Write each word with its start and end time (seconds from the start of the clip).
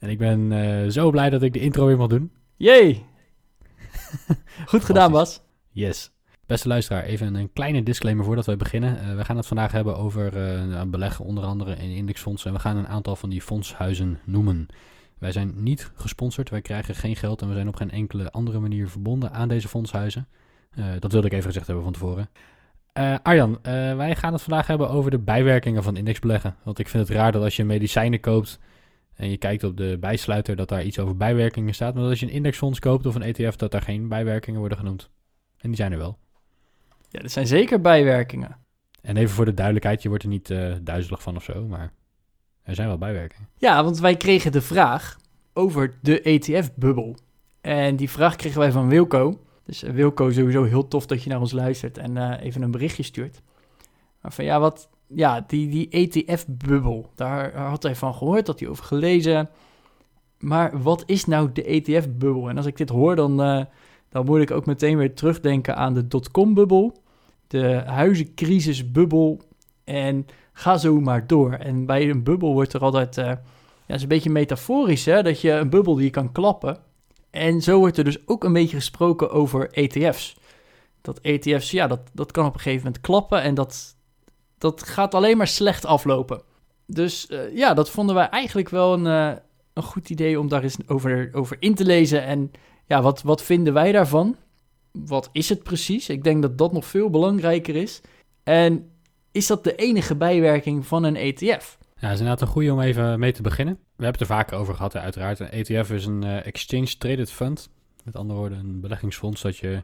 En 0.00 0.08
ik 0.08 0.18
ben 0.18 0.52
eh, 0.52 0.90
zo 0.90 1.10
blij 1.10 1.30
dat 1.30 1.42
ik 1.42 1.52
de 1.52 1.60
intro 1.60 1.86
weer 1.86 1.96
mag 1.96 2.08
doen. 2.08 2.32
Yay! 2.56 3.04
Goed 4.66 4.84
gedaan, 4.84 5.12
Bas. 5.12 5.40
Yes. 5.70 6.10
Beste 6.46 6.68
luisteraar, 6.68 7.02
even 7.02 7.34
een 7.34 7.52
kleine 7.52 7.82
disclaimer 7.82 8.24
voordat 8.24 8.46
wij 8.46 8.56
beginnen. 8.56 9.00
Eh, 9.00 9.16
we 9.16 9.24
gaan 9.24 9.36
het 9.36 9.46
vandaag 9.46 9.72
hebben 9.72 9.96
over 9.96 10.36
eh, 10.36 10.64
nou, 10.64 10.86
beleggen, 10.86 11.24
onder 11.24 11.44
andere 11.44 11.76
in 11.76 11.90
indexfondsen. 11.90 12.48
En 12.48 12.56
we 12.56 12.62
gaan 12.62 12.76
een 12.76 12.88
aantal 12.88 13.16
van 13.16 13.30
die 13.30 13.42
fondshuizen 13.42 14.18
noemen. 14.24 14.66
Wij 15.18 15.32
zijn 15.32 15.52
niet 15.62 15.90
gesponsord, 15.94 16.50
wij 16.50 16.60
krijgen 16.60 16.94
geen 16.94 17.16
geld 17.16 17.42
en 17.42 17.48
we 17.48 17.54
zijn 17.54 17.68
op 17.68 17.76
geen 17.76 17.90
enkele 17.90 18.30
andere 18.30 18.58
manier 18.58 18.88
verbonden 18.88 19.32
aan 19.32 19.48
deze 19.48 19.68
fondshuizen. 19.68 20.28
Dat 20.98 21.12
wilde 21.12 21.26
ik 21.26 21.32
even 21.32 21.46
gezegd 21.46 21.66
hebben 21.66 21.84
van 21.84 21.92
tevoren. 21.92 22.30
Arjan, 23.22 23.58
wij 23.96 24.16
gaan 24.16 24.32
het 24.32 24.42
vandaag 24.42 24.66
hebben 24.66 24.90
over 24.90 25.10
de 25.10 25.18
bijwerkingen 25.18 25.82
van 25.82 25.96
indexbeleggen. 25.96 26.56
Want 26.62 26.78
ik 26.78 26.88
vind 26.88 27.08
het 27.08 27.16
raar 27.16 27.32
dat 27.32 27.42
als 27.42 27.56
je 27.56 27.64
medicijnen 27.64 28.20
koopt 28.20 28.58
en 29.20 29.30
je 29.30 29.36
kijkt 29.36 29.64
op 29.64 29.76
de 29.76 29.96
bijsluiter 30.00 30.56
dat 30.56 30.68
daar 30.68 30.84
iets 30.84 30.98
over 30.98 31.16
bijwerkingen 31.16 31.74
staat. 31.74 31.92
Maar 31.92 32.02
dat 32.02 32.10
als 32.10 32.20
je 32.20 32.26
een 32.26 32.32
indexfonds 32.32 32.78
koopt 32.78 33.06
of 33.06 33.14
een 33.14 33.22
ETF, 33.22 33.56
dat 33.56 33.70
daar 33.70 33.82
geen 33.82 34.08
bijwerkingen 34.08 34.60
worden 34.60 34.78
genoemd. 34.78 35.10
En 35.56 35.68
die 35.68 35.76
zijn 35.76 35.92
er 35.92 35.98
wel. 35.98 36.18
Ja, 37.08 37.20
er 37.20 37.30
zijn 37.30 37.46
zeker 37.46 37.80
bijwerkingen. 37.80 38.56
En 39.02 39.16
even 39.16 39.34
voor 39.34 39.44
de 39.44 39.54
duidelijkheid, 39.54 40.02
je 40.02 40.08
wordt 40.08 40.22
er 40.22 40.28
niet 40.28 40.50
eh, 40.50 40.72
duizelig 40.82 41.22
van 41.22 41.36
of 41.36 41.42
zo, 41.42 41.66
maar 41.66 41.92
er 42.62 42.74
zijn 42.74 42.88
wel 42.88 42.98
bijwerkingen. 42.98 43.48
Ja, 43.58 43.84
want 43.84 43.98
wij 43.98 44.16
kregen 44.16 44.52
de 44.52 44.62
vraag 44.62 45.18
over 45.52 45.98
de 46.02 46.22
ETF-bubbel. 46.22 47.16
En 47.60 47.96
die 47.96 48.10
vraag 48.10 48.36
kregen 48.36 48.58
wij 48.58 48.72
van 48.72 48.88
Wilco. 48.88 49.40
Dus 49.64 49.82
eh, 49.82 49.92
Wilco, 49.92 50.30
sowieso 50.30 50.64
heel 50.64 50.88
tof 50.88 51.06
dat 51.06 51.22
je 51.22 51.30
naar 51.30 51.40
ons 51.40 51.52
luistert 51.52 51.98
en 51.98 52.16
eh, 52.16 52.46
even 52.46 52.62
een 52.62 52.70
berichtje 52.70 53.02
stuurt. 53.02 53.42
Maar 54.20 54.32
van 54.32 54.44
ja, 54.44 54.60
wat, 54.60 54.88
ja, 55.14 55.44
die, 55.46 55.68
die 55.68 55.88
ETF-bubbel, 55.88 57.10
daar 57.14 57.56
had 57.56 57.82
hij 57.82 57.96
van 57.96 58.14
gehoord, 58.14 58.46
had 58.46 58.60
hij 58.60 58.68
over 58.68 58.84
gelezen. 58.84 59.50
Maar 60.38 60.82
wat 60.82 61.02
is 61.06 61.24
nou 61.24 61.52
de 61.52 61.64
ETF-bubbel? 61.64 62.48
En 62.48 62.56
als 62.56 62.66
ik 62.66 62.76
dit 62.76 62.88
hoor, 62.88 63.16
dan, 63.16 63.42
eh, 63.42 63.64
dan 64.08 64.24
moet 64.24 64.40
ik 64.40 64.50
ook 64.50 64.66
meteen 64.66 64.96
weer 64.96 65.14
terugdenken 65.14 65.76
aan 65.76 65.94
de 65.94 66.08
dotcom-bubbel, 66.08 67.02
de 67.46 67.82
huizencrisisbubbel 67.86 69.40
en 69.84 70.26
ga 70.52 70.76
zo 70.76 71.00
maar 71.00 71.26
door. 71.26 71.52
En 71.52 71.86
bij 71.86 72.10
een 72.10 72.22
bubbel 72.22 72.52
wordt 72.52 72.72
er 72.72 72.80
altijd, 72.80 73.18
eh, 73.18 73.32
ja, 73.86 73.94
is 73.94 74.02
een 74.02 74.08
beetje 74.08 74.30
metaforisch, 74.30 75.04
hè, 75.04 75.22
dat 75.22 75.40
je 75.40 75.50
een 75.50 75.70
bubbel 75.70 75.94
die 75.94 76.04
je 76.04 76.10
kan 76.10 76.32
klappen. 76.32 76.78
En 77.30 77.60
zo 77.60 77.78
wordt 77.78 77.96
er 77.96 78.04
dus 78.04 78.28
ook 78.28 78.44
een 78.44 78.52
beetje 78.52 78.76
gesproken 78.76 79.30
over 79.30 79.70
ETF's. 79.70 80.36
Dat 81.00 81.20
ETF's, 81.20 81.70
ja, 81.70 81.86
dat, 81.86 82.00
dat 82.12 82.30
kan 82.30 82.46
op 82.46 82.54
een 82.54 82.60
gegeven 82.60 82.84
moment 82.84 83.02
klappen 83.02 83.42
en 83.42 83.54
dat, 83.54 83.96
dat 84.60 84.82
gaat 84.82 85.14
alleen 85.14 85.36
maar 85.36 85.46
slecht 85.46 85.84
aflopen. 85.84 86.42
Dus 86.86 87.26
eh, 87.26 87.56
ja, 87.56 87.74
dat 87.74 87.90
vonden 87.90 88.14
wij 88.14 88.28
eigenlijk 88.28 88.68
wel 88.68 88.92
een, 88.92 89.06
eh, 89.06 89.38
een 89.72 89.82
goed 89.82 90.10
idee 90.10 90.40
om 90.40 90.48
daar 90.48 90.62
eens 90.62 90.76
over, 90.86 91.28
over 91.32 91.56
in 91.60 91.74
te 91.74 91.84
lezen. 91.84 92.24
En 92.24 92.50
ja, 92.86 93.02
wat, 93.02 93.22
wat 93.22 93.42
vinden 93.42 93.72
wij 93.72 93.92
daarvan? 93.92 94.36
Wat 94.92 95.28
is 95.32 95.48
het 95.48 95.62
precies? 95.62 96.08
Ik 96.08 96.24
denk 96.24 96.42
dat 96.42 96.58
dat 96.58 96.72
nog 96.72 96.84
veel 96.84 97.10
belangrijker 97.10 97.76
is. 97.76 98.00
En 98.42 98.90
is 99.32 99.46
dat 99.46 99.64
de 99.64 99.74
enige 99.74 100.16
bijwerking 100.16 100.86
van 100.86 101.04
een 101.04 101.16
ETF? 101.16 101.78
Ja, 101.94 102.06
dat 102.06 102.10
is 102.10 102.18
inderdaad 102.18 102.40
een 102.40 102.54
goede 102.54 102.72
om 102.72 102.80
even 102.80 103.18
mee 103.18 103.32
te 103.32 103.42
beginnen. 103.42 103.74
We 103.74 104.04
hebben 104.04 104.20
het 104.20 104.30
er 104.30 104.36
vaker 104.36 104.58
over 104.58 104.74
gehad, 104.74 104.96
uiteraard. 104.96 105.38
Een 105.38 105.50
ETF 105.50 105.90
is 105.90 106.06
een 106.06 106.24
eh, 106.24 106.46
Exchange 106.46 106.96
Traded 106.98 107.30
Fund. 107.30 107.68
Met 108.04 108.16
andere 108.16 108.38
woorden, 108.38 108.58
een 108.58 108.80
beleggingsfonds 108.80 109.42
dat 109.42 109.56
je, 109.56 109.82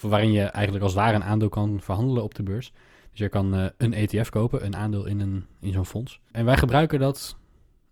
waarin 0.00 0.32
je 0.32 0.42
eigenlijk 0.42 0.84
als 0.84 0.92
het 0.92 1.02
ware 1.02 1.14
een 1.14 1.24
aandeel 1.24 1.48
kan 1.48 1.80
verhandelen 1.80 2.22
op 2.22 2.34
de 2.34 2.42
beurs. 2.42 2.72
Dus 3.14 3.22
je 3.22 3.28
kan 3.28 3.54
eh, 3.54 3.64
een 3.76 3.92
ETF 3.92 4.28
kopen, 4.28 4.64
een 4.64 4.76
aandeel 4.76 5.04
in, 5.04 5.20
een, 5.20 5.46
in 5.60 5.72
zo'n 5.72 5.86
fonds. 5.86 6.20
En 6.32 6.44
wij 6.44 6.56
gebruiken 6.56 6.98
dat 6.98 7.36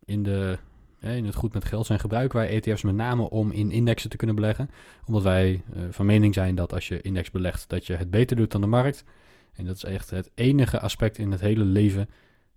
in, 0.04 0.22
de, 0.22 0.58
in 1.00 1.24
het 1.24 1.34
goed 1.34 1.52
met 1.52 1.64
geld 1.64 1.86
zijn 1.86 2.00
gebruiken 2.00 2.38
wij 2.38 2.48
ETF's 2.48 2.82
met 2.82 2.94
name 2.94 3.30
om 3.30 3.50
in 3.50 3.70
indexen 3.70 4.10
te 4.10 4.16
kunnen 4.16 4.36
beleggen. 4.36 4.70
Omdat 5.06 5.22
wij 5.22 5.62
eh, 5.74 5.82
van 5.90 6.06
mening 6.06 6.34
zijn 6.34 6.54
dat 6.54 6.72
als 6.72 6.88
je 6.88 7.00
index 7.00 7.30
belegt, 7.30 7.68
dat 7.68 7.86
je 7.86 7.96
het 7.96 8.10
beter 8.10 8.36
doet 8.36 8.50
dan 8.50 8.60
de 8.60 8.66
markt. 8.66 9.04
En 9.52 9.64
dat 9.64 9.76
is 9.76 9.84
echt 9.84 10.10
het 10.10 10.30
enige 10.34 10.80
aspect 10.80 11.18
in 11.18 11.30
het 11.30 11.40
hele 11.40 11.64
leven 11.64 12.08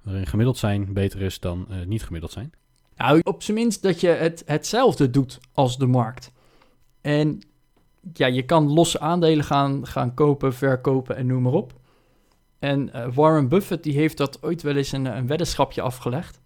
waarin 0.02 0.28
gemiddeld 0.28 0.58
zijn 0.58 0.94
beter 0.94 1.22
is 1.22 1.40
dan 1.40 1.66
eh, 1.70 1.86
niet 1.86 2.04
gemiddeld 2.04 2.32
zijn. 2.32 2.54
Nou, 2.96 3.20
op 3.24 3.44
zijn 3.44 3.58
minst 3.58 3.82
dat 3.82 4.02
je 4.02 4.08
het, 4.08 4.44
hetzelfde 4.46 5.10
doet 5.10 5.40
als 5.54 5.78
de 5.78 5.86
markt. 5.86 6.32
En 7.02 7.42
ja, 8.14 8.28
je 8.28 8.44
kan 8.44 8.74
losse 8.74 9.00
aandelen 9.00 9.46
gaan, 9.46 9.88
gaan 9.88 10.14
kopen, 10.14 10.54
verkopen 10.54 11.16
en 11.16 11.26
noem 11.26 11.42
maar 11.42 11.54
op. 11.54 11.84
En 12.66 12.94
eh, 12.94 13.08
Warren 13.14 13.48
Buffett 13.48 13.84
die 13.84 13.94
heeft 13.94 14.18
dat 14.18 14.44
ooit 14.44 14.62
wel 14.62 14.76
eens 14.76 14.92
een, 14.92 15.06
een 15.06 15.28
weddenschapje 15.28 15.82
afgelegd. 15.82 16.42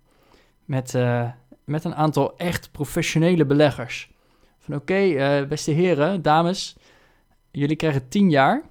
Met, 0.65 0.95
eh, 0.95 1.29
met 1.63 1.83
een 1.83 1.95
aantal 1.95 2.37
echt 2.37 2.71
professionele 2.71 3.45
beleggers. 3.45 4.11
Van 4.57 4.75
oké, 4.75 4.93
eh, 4.93 5.47
beste 5.47 5.71
heren, 5.71 6.21
dames, 6.21 6.75
jullie 7.51 7.75
krijgen 7.75 8.07
10 8.07 8.29
jaar. 8.29 8.63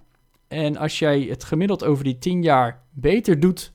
En 0.48 0.76
als 0.76 0.98
jij 0.98 1.20
het 1.20 1.44
gemiddeld 1.44 1.84
over 1.84 2.04
die 2.04 2.19
10 2.19 2.42
jaar 2.42 2.82
beter 2.91 3.41
doet 3.41 3.72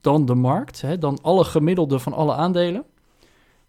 dan 0.00 0.26
de 0.26 0.34
markt, 0.34 0.80
hè, 0.80 0.98
dan 0.98 1.18
alle 1.22 1.44
gemiddelde 1.44 1.98
van 1.98 2.12
alle 2.12 2.34
aandelen, 2.34 2.84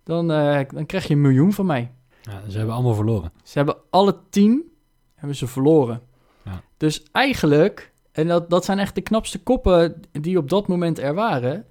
dan, 0.03 0.27
dan 0.27 0.85
krijg 0.85 1.07
je 1.07 1.13
een 1.13 1.21
miljoen 1.21 1.53
van 1.53 1.65
mij. 1.65 1.91
Ja, 2.21 2.49
ze 2.49 2.57
hebben 2.57 2.75
allemaal 2.75 2.93
verloren. 2.93 3.31
Ze 3.43 3.57
hebben 3.57 3.77
alle 3.89 4.17
tien 4.29 4.71
hebben 5.15 5.37
ze 5.37 5.47
verloren. 5.47 6.01
Ja. 6.43 6.61
Dus 6.77 7.03
eigenlijk, 7.11 7.90
en 8.11 8.27
dat, 8.27 8.49
dat 8.49 8.65
zijn 8.65 8.79
echt 8.79 8.95
de 8.95 9.01
knapste 9.01 9.43
koppen 9.43 10.01
die 10.11 10.37
op 10.37 10.49
dat 10.49 10.67
moment 10.67 10.99
er 10.99 11.13
waren, 11.13 11.65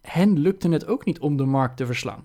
hen 0.00 0.38
lukte 0.38 0.68
het 0.68 0.86
ook 0.86 1.04
niet 1.04 1.18
om 1.18 1.36
de 1.36 1.44
markt 1.44 1.76
te 1.76 1.86
verslaan. 1.86 2.24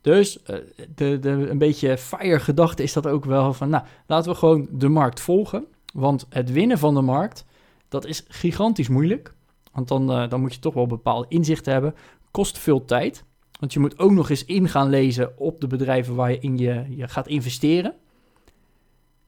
Dus 0.00 0.42
eh, 0.42 0.56
de, 0.94 1.18
de, 1.18 1.28
een 1.28 1.58
beetje 1.58 1.98
fire 1.98 2.40
gedachte 2.40 2.82
is 2.82 2.92
dat 2.92 3.06
ook 3.06 3.24
wel 3.24 3.52
van, 3.52 3.68
nou, 3.68 3.84
laten 4.06 4.30
we 4.30 4.38
gewoon 4.38 4.68
de 4.70 4.88
markt 4.88 5.20
volgen. 5.20 5.64
Want 5.94 6.26
het 6.28 6.52
winnen 6.52 6.78
van 6.78 6.94
de 6.94 7.00
markt, 7.00 7.44
dat 7.88 8.06
is 8.06 8.24
gigantisch 8.28 8.88
moeilijk. 8.88 9.34
Want 9.72 9.88
dan, 9.88 10.12
eh, 10.12 10.28
dan 10.28 10.40
moet 10.40 10.54
je 10.54 10.60
toch 10.60 10.74
wel 10.74 10.86
bepaalde 10.86 11.26
inzichten 11.28 11.72
hebben. 11.72 11.94
Kost 12.30 12.58
veel 12.58 12.84
tijd. 12.84 13.24
Want 13.60 13.72
je 13.72 13.80
moet 13.80 13.98
ook 13.98 14.10
nog 14.10 14.30
eens 14.30 14.44
in 14.44 14.68
gaan 14.68 14.88
lezen 14.88 15.38
op 15.38 15.60
de 15.60 15.66
bedrijven 15.66 16.14
waar 16.14 16.30
je 16.30 16.38
in 16.38 16.58
je, 16.58 16.84
je 16.88 17.08
gaat 17.08 17.26
investeren. 17.28 17.94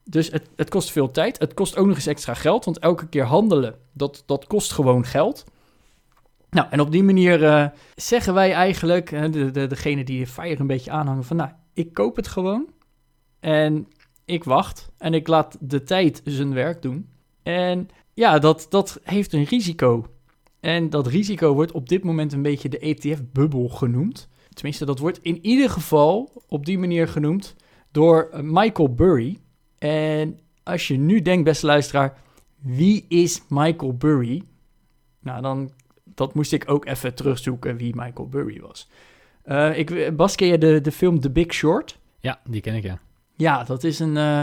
Dus 0.09 0.31
het, 0.31 0.49
het 0.57 0.71
kost 0.71 0.91
veel 0.91 1.11
tijd. 1.11 1.39
Het 1.39 1.55
kost 1.55 1.77
ook 1.77 1.87
nog 1.87 1.97
eens 1.97 2.07
extra 2.07 2.35
geld. 2.35 2.65
Want 2.65 2.79
elke 2.79 3.09
keer 3.09 3.25
handelen, 3.25 3.75
dat, 3.93 4.23
dat 4.27 4.47
kost 4.47 4.73
gewoon 4.73 5.05
geld. 5.05 5.45
Nou, 6.51 6.67
en 6.71 6.81
op 6.81 6.91
die 6.91 7.03
manier 7.03 7.45
eh, 7.45 7.67
zeggen 7.95 8.35
wij 8.35 8.53
eigenlijk, 8.53 9.11
uh, 9.11 9.33
de, 9.33 9.51
de, 9.51 9.67
degene 9.67 10.05
die 10.05 10.27
fire 10.27 10.61
een 10.61 10.67
beetje 10.67 10.91
aanhangen, 10.91 11.25
van 11.25 11.37
nou, 11.37 11.51
ik 11.75 11.93
koop 11.93 12.17
het 12.17 12.29
gewoon. 12.29 12.67
En 13.41 13.89
ik 14.25 14.45
wacht. 14.45 14.91
En 14.99 15.15
ik 15.15 15.27
laat 15.27 15.57
de 15.61 15.83
tijd 15.83 16.21
zijn 16.25 16.55
werk 16.55 16.83
doen. 16.83 17.09
En 17.43 17.89
ja, 18.15 18.39
dat, 18.39 18.67
dat 18.69 19.01
heeft 19.03 19.33
een 19.33 19.45
risico. 19.45 20.07
En 20.61 20.91
dat 20.91 21.07
risico 21.07 21.55
wordt 21.55 21.73
op 21.73 21.89
dit 21.89 22.05
moment 22.05 22.33
een 22.33 22.43
beetje 22.43 22.69
de 22.69 22.79
ETF-bubbel 22.79 23.69
genoemd. 23.69 24.29
Tenminste, 24.49 24.85
dat 24.85 24.99
wordt 24.99 25.19
in 25.23 25.39
ieder 25.47 25.71
geval 25.71 26.43
op 26.49 26.67
die 26.67 26.79
manier 26.79 27.09
genoemd 27.09 27.55
door 27.91 28.29
eh, 28.33 28.41
Michael 28.43 28.95
Burry. 28.95 29.39
En 29.79 30.39
als 30.63 30.89
je 30.89 30.97
nu 30.97 31.23
denkt, 31.23 31.45
beste 31.45 31.67
luisteraar, 31.67 32.19
wie 32.61 33.05
is 33.09 33.43
Michael 33.49 33.97
Burry? 33.97 34.43
Nou, 35.21 35.43
dan 35.43 35.71
dat 36.05 36.35
moest 36.35 36.53
ik 36.53 36.71
ook 36.71 36.87
even 36.87 37.15
terugzoeken 37.15 37.77
wie 37.77 37.95
Michael 37.95 38.29
Burry 38.29 38.61
was. 38.61 38.89
Eh, 39.43 39.79
ik, 39.79 40.17
Bas, 40.17 40.35
ken 40.35 40.49
je 40.49 40.59
de, 40.59 40.81
de 40.81 40.93
film 40.93 41.21
The 41.21 41.31
Big 41.31 41.53
Short? 41.55 41.99
Ja, 42.21 42.41
die 42.45 42.61
ken 42.61 42.75
ik 42.75 42.83
ja. 42.83 42.99
Ja, 43.37 43.65
dat 43.65 43.85
is 43.85 43.99
een, 43.99 44.17
eh, 44.17 44.43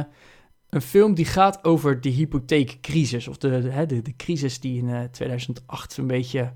een 0.70 0.82
film 0.82 1.14
die 1.14 1.26
gaat 1.26 1.64
over 1.64 2.02
de 2.02 2.10
hypotheekcrisis. 2.10 3.28
Of 3.28 3.38
de, 3.38 3.62
de, 3.62 3.86
de, 3.86 4.02
de 4.02 4.16
crisis 4.16 4.60
die 4.60 4.82
in 4.82 4.90
eh, 4.90 5.04
2008 5.04 5.98
een 5.98 6.08
beetje 6.08 6.52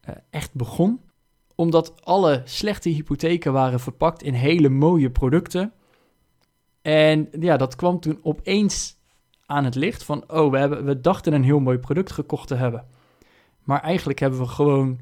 eh, 0.00 0.14
echt 0.30 0.54
begon. 0.54 1.00
Omdat 1.54 2.04
alle 2.04 2.42
slechte 2.44 2.88
hypotheken 2.88 3.52
waren 3.52 3.80
verpakt 3.80 4.22
in 4.22 4.34
hele 4.34 4.68
mooie 4.68 5.10
producten. 5.10 5.72
En 6.88 7.28
ja, 7.40 7.56
dat 7.56 7.76
kwam 7.76 8.00
toen 8.00 8.18
opeens 8.22 8.96
aan 9.46 9.64
het 9.64 9.74
licht 9.74 10.04
van... 10.04 10.24
oh, 10.26 10.50
we, 10.50 10.58
hebben, 10.58 10.84
we 10.84 11.00
dachten 11.00 11.32
een 11.32 11.44
heel 11.44 11.60
mooi 11.60 11.78
product 11.78 12.12
gekocht 12.12 12.48
te 12.48 12.54
hebben. 12.54 12.84
Maar 13.62 13.80
eigenlijk 13.80 14.18
hebben 14.18 14.38
we 14.38 14.46
gewoon... 14.46 14.98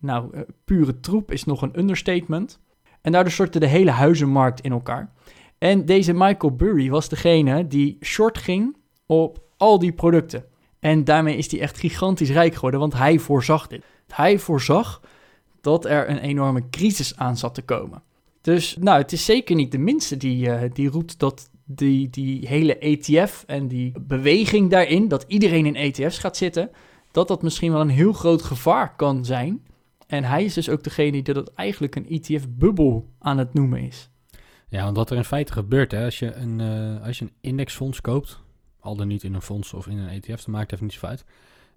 nou, 0.00 0.34
eh, 0.34 0.40
pure 0.64 1.00
troep 1.00 1.30
is 1.30 1.44
nog 1.44 1.62
een 1.62 1.78
understatement... 1.78 2.60
En 3.00 3.12
daardoor 3.12 3.32
stortte 3.32 3.58
de 3.58 3.66
hele 3.66 3.90
huizenmarkt 3.90 4.60
in 4.60 4.72
elkaar. 4.72 5.12
En 5.58 5.84
deze 5.84 6.12
Michael 6.12 6.56
Burry 6.56 6.90
was 6.90 7.08
degene 7.08 7.66
die 7.66 7.96
short 8.00 8.38
ging 8.38 8.76
op 9.06 9.42
al 9.56 9.78
die 9.78 9.92
producten. 9.92 10.44
En 10.78 11.04
daarmee 11.04 11.36
is 11.36 11.50
hij 11.50 11.60
echt 11.60 11.78
gigantisch 11.78 12.30
rijk 12.30 12.54
geworden, 12.54 12.80
want 12.80 12.94
hij 12.94 13.18
voorzag 13.18 13.66
dit. 13.66 13.84
Hij 14.08 14.38
voorzag 14.38 15.00
dat 15.60 15.84
er 15.84 16.10
een 16.10 16.18
enorme 16.18 16.70
crisis 16.70 17.16
aan 17.16 17.36
zat 17.36 17.54
te 17.54 17.62
komen. 17.62 18.02
Dus 18.40 18.76
nou, 18.80 19.00
het 19.00 19.12
is 19.12 19.24
zeker 19.24 19.56
niet 19.56 19.72
de 19.72 19.78
minste 19.78 20.16
die, 20.16 20.46
uh, 20.46 20.62
die 20.72 20.88
roept 20.88 21.18
dat 21.18 21.50
die, 21.64 22.10
die 22.10 22.48
hele 22.48 22.78
ETF 22.78 23.44
en 23.46 23.68
die 23.68 23.92
beweging 24.00 24.70
daarin, 24.70 25.08
dat 25.08 25.24
iedereen 25.28 25.66
in 25.66 25.76
ETF's 25.76 26.18
gaat 26.18 26.36
zitten, 26.36 26.70
dat 27.10 27.28
dat 27.28 27.42
misschien 27.42 27.72
wel 27.72 27.80
een 27.80 27.88
heel 27.88 28.12
groot 28.12 28.42
gevaar 28.42 28.96
kan 28.96 29.24
zijn. 29.24 29.66
En 30.06 30.24
hij 30.24 30.44
is 30.44 30.54
dus 30.54 30.68
ook 30.68 30.82
degene 30.82 31.22
die 31.22 31.34
dat 31.34 31.54
eigenlijk 31.54 31.96
een 31.96 32.08
ETF-bubbel 32.08 33.08
aan 33.18 33.38
het 33.38 33.54
noemen 33.54 33.80
is. 33.80 34.10
Ja, 34.68 34.84
want 34.84 34.96
wat 34.96 35.10
er 35.10 35.16
in 35.16 35.24
feite 35.24 35.52
gebeurt, 35.52 35.92
hè, 35.92 36.04
als, 36.04 36.18
je 36.18 36.34
een, 36.34 36.58
uh, 36.58 37.06
als 37.06 37.18
je 37.18 37.24
een 37.24 37.32
indexfonds 37.40 38.00
koopt, 38.00 38.40
al 38.80 38.96
dan 38.96 39.08
niet 39.08 39.22
in 39.22 39.34
een 39.34 39.42
fonds 39.42 39.74
of 39.74 39.86
in 39.86 39.98
een 39.98 40.08
ETF, 40.08 40.44
dan 40.44 40.54
maakt 40.54 40.72
even 40.72 40.84
niet 40.84 40.94
zoveel 40.94 41.08
uit. 41.08 41.24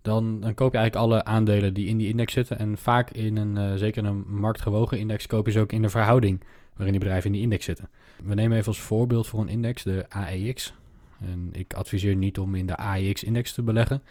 Dan, 0.03 0.39
dan 0.39 0.53
koop 0.53 0.71
je 0.71 0.77
eigenlijk 0.77 1.11
alle 1.11 1.23
aandelen 1.23 1.73
die 1.73 1.87
in 1.87 1.97
die 1.97 2.07
index 2.07 2.33
zitten. 2.33 2.59
En 2.59 2.77
vaak 2.77 3.09
in 3.09 3.37
een, 3.37 3.55
uh, 3.55 3.73
zeker 3.75 4.05
een 4.05 4.23
marktgewogen 4.27 4.99
index, 4.99 5.27
koop 5.27 5.45
je 5.45 5.51
ze 5.51 5.59
ook 5.59 5.71
in 5.71 5.81
de 5.81 5.89
verhouding 5.89 6.43
waarin 6.73 6.91
die 6.91 6.99
bedrijven 6.99 7.25
in 7.25 7.31
die 7.31 7.41
index 7.41 7.65
zitten. 7.65 7.89
We 8.23 8.33
nemen 8.33 8.57
even 8.57 8.67
als 8.67 8.79
voorbeeld 8.79 9.27
voor 9.27 9.41
een 9.41 9.47
index 9.47 9.83
de 9.83 10.05
AEX. 10.09 10.73
En 11.19 11.49
ik 11.51 11.73
adviseer 11.73 12.15
niet 12.15 12.39
om 12.39 12.55
in 12.55 12.65
de 12.65 12.75
AEX-index 12.75 13.53
te 13.53 13.61
beleggen. 13.61 14.03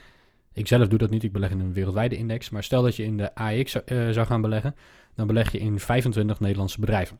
Ik 0.52 0.66
zelf 0.66 0.88
doe 0.88 0.98
dat 0.98 1.10
niet, 1.10 1.22
ik 1.22 1.32
beleg 1.32 1.50
in 1.50 1.60
een 1.60 1.72
wereldwijde 1.72 2.16
index. 2.16 2.50
Maar 2.50 2.62
stel 2.62 2.82
dat 2.82 2.96
je 2.96 3.04
in 3.04 3.16
de 3.16 3.34
AEX 3.34 3.74
uh, 3.74 4.10
zou 4.10 4.26
gaan 4.26 4.40
beleggen, 4.40 4.74
dan 5.14 5.26
beleg 5.26 5.52
je 5.52 5.58
in 5.58 5.80
25 5.80 6.40
Nederlandse 6.40 6.80
bedrijven. 6.80 7.18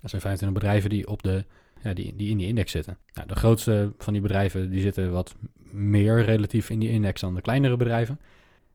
Dat 0.00 0.10
zijn 0.10 0.22
25 0.22 0.52
bedrijven 0.60 0.90
die, 0.90 1.08
op 1.08 1.22
de, 1.22 1.44
ja, 1.82 1.94
die, 1.94 2.16
die 2.16 2.30
in 2.30 2.36
die 2.36 2.46
index 2.46 2.70
zitten. 2.70 2.98
Nou, 3.14 3.28
de 3.28 3.34
grootste 3.34 3.92
van 3.98 4.12
die 4.12 4.22
bedrijven 4.22 4.70
die 4.70 4.80
zitten 4.80 5.12
wat 5.12 5.34
meer 5.70 6.24
relatief 6.24 6.70
in 6.70 6.78
die 6.78 6.90
index 6.90 7.20
dan 7.20 7.34
de 7.34 7.40
kleinere 7.40 7.76
bedrijven. 7.76 8.20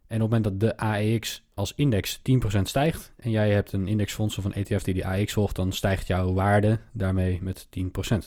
En 0.07 0.21
op 0.21 0.31
het 0.31 0.44
moment 0.44 0.44
dat 0.44 0.69
de 0.69 0.77
AEX 0.77 1.44
als 1.53 1.74
index 1.75 2.19
10% 2.19 2.21
stijgt 2.62 3.13
en 3.18 3.31
jij 3.31 3.51
hebt 3.51 3.71
een 3.71 3.88
indexfonds 3.88 4.38
of 4.38 4.45
een 4.45 4.53
ETF 4.53 4.83
die 4.83 4.94
die 4.94 5.06
AEX 5.06 5.33
volgt, 5.33 5.56
dan 5.56 5.71
stijgt 5.71 6.07
jouw 6.07 6.33
waarde 6.33 6.80
daarmee 6.92 7.39
met 7.42 7.68
10%. 8.13 8.18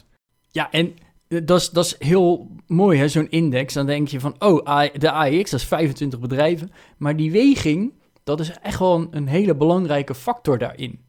Ja, 0.51 0.71
en 0.71 0.95
dat 1.29 1.61
is, 1.61 1.71
dat 1.71 1.85
is 1.85 1.97
heel 1.99 2.51
mooi, 2.67 2.99
hè, 2.99 3.09
zo'n 3.09 3.31
index. 3.31 3.75
Dan 3.75 3.87
denk 3.87 4.09
je 4.09 4.21
van, 4.21 4.35
oh, 4.39 4.87
de 4.99 5.11
AEX, 5.11 5.51
dat 5.51 5.61
is 5.61 5.67
25 5.67 6.21
bedrijven. 6.21 6.71
Maar 6.97 7.17
die 7.17 7.33
weging, 7.33 7.93
dat 8.25 8.41
is 8.41 8.59
echt 8.63 8.79
wel 8.79 9.07
een 9.11 9.29
hele 9.29 9.55
belangrijke 9.55 10.15
factor 10.15 10.59
daarin. 10.59 11.04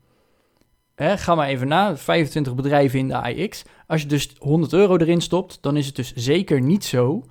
Ga 0.95 1.35
maar 1.35 1.47
even 1.47 1.67
na, 1.67 1.97
25 1.97 2.55
bedrijven 2.55 2.99
in 2.99 3.07
de 3.07 3.15
AEX. 3.15 3.63
Als 3.87 4.01
je 4.01 4.07
dus 4.07 4.35
100 4.37 4.73
euro 4.73 4.97
erin 4.97 5.21
stopt, 5.21 5.57
dan 5.61 5.77
is 5.77 5.85
het 5.85 5.95
dus 5.95 6.13
zeker 6.13 6.61
niet 6.61 6.85
zo 6.85 7.23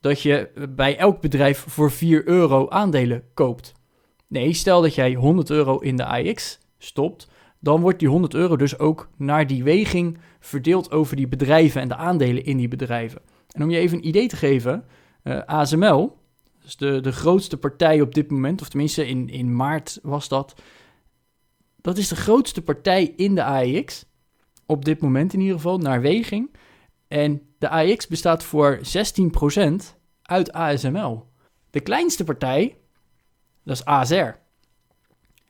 dat 0.00 0.20
je 0.20 0.50
bij 0.68 0.96
elk 0.96 1.20
bedrijf 1.20 1.64
voor 1.68 1.90
4 1.90 2.28
euro 2.28 2.68
aandelen 2.68 3.22
koopt. 3.34 3.72
Nee, 4.26 4.52
stel 4.52 4.82
dat 4.82 4.94
jij 4.94 5.14
100 5.14 5.50
euro 5.50 5.78
in 5.78 5.96
de 5.96 6.04
AX 6.04 6.58
stopt, 6.78 7.28
dan 7.60 7.80
wordt 7.80 7.98
die 7.98 8.08
100 8.08 8.34
euro 8.34 8.56
dus 8.56 8.78
ook 8.78 9.08
naar 9.16 9.46
die 9.46 9.64
weging 9.64 10.18
verdeeld 10.40 10.90
over 10.90 11.16
die 11.16 11.28
bedrijven 11.28 11.80
en 11.80 11.88
de 11.88 11.96
aandelen 11.96 12.44
in 12.44 12.56
die 12.56 12.68
bedrijven. 12.68 13.20
En 13.50 13.62
om 13.62 13.70
je 13.70 13.78
even 13.78 13.98
een 13.98 14.06
idee 14.06 14.28
te 14.28 14.36
geven, 14.36 14.84
eh, 15.22 15.38
ASML, 15.46 16.16
dus 16.62 16.76
de, 16.76 17.00
de 17.00 17.12
grootste 17.12 17.56
partij 17.56 18.00
op 18.00 18.14
dit 18.14 18.30
moment, 18.30 18.60
of 18.60 18.68
tenminste 18.68 19.08
in, 19.08 19.28
in 19.28 19.56
maart 19.56 19.98
was 20.02 20.28
dat, 20.28 20.54
dat 21.84 21.98
is 21.98 22.08
de 22.08 22.16
grootste 22.16 22.62
partij 22.62 23.12
in 23.16 23.34
de 23.34 23.42
AEX, 23.42 24.04
op 24.66 24.84
dit 24.84 25.00
moment 25.00 25.32
in 25.32 25.40
ieder 25.40 25.56
geval, 25.56 25.78
naar 25.78 26.00
weging. 26.00 26.56
En 27.08 27.42
de 27.58 27.68
AX 27.68 28.06
bestaat 28.06 28.44
voor 28.44 28.80
16% 28.80 29.74
uit 30.22 30.52
ASML. 30.52 31.26
De 31.70 31.80
kleinste 31.80 32.24
partij, 32.24 32.76
dat 33.64 33.76
is 33.76 33.84
ASR. 33.84 34.30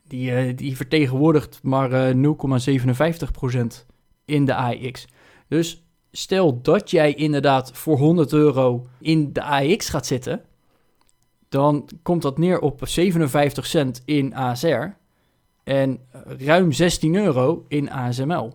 Die, 0.07 0.31
uh, 0.31 0.57
die 0.57 0.75
vertegenwoordigt 0.75 1.59
maar 1.63 1.91
uh, 1.91 2.09
eh, 2.09 2.15
0,57% 3.85 3.85
in 4.25 4.45
de 4.45 4.55
AX. 4.55 5.07
Dus 5.47 5.85
stel 6.11 6.61
dat 6.61 6.91
jij 6.91 7.13
inderdaad 7.13 7.71
voor 7.71 7.97
100 7.97 8.33
euro 8.33 8.87
in 8.99 9.33
de 9.33 9.43
AX 9.43 9.89
gaat 9.89 10.05
zitten, 10.05 10.43
dan 11.49 11.89
komt 12.01 12.21
dat 12.21 12.37
neer 12.37 12.59
op 12.59 12.81
57 12.83 13.65
cent 13.65 14.01
in 14.05 14.35
ASR 14.35 15.03
en 15.65 15.99
ruim 16.37 16.71
16 16.71 17.15
euro 17.15 17.65
in 17.67 17.91
ASML. 17.91 18.53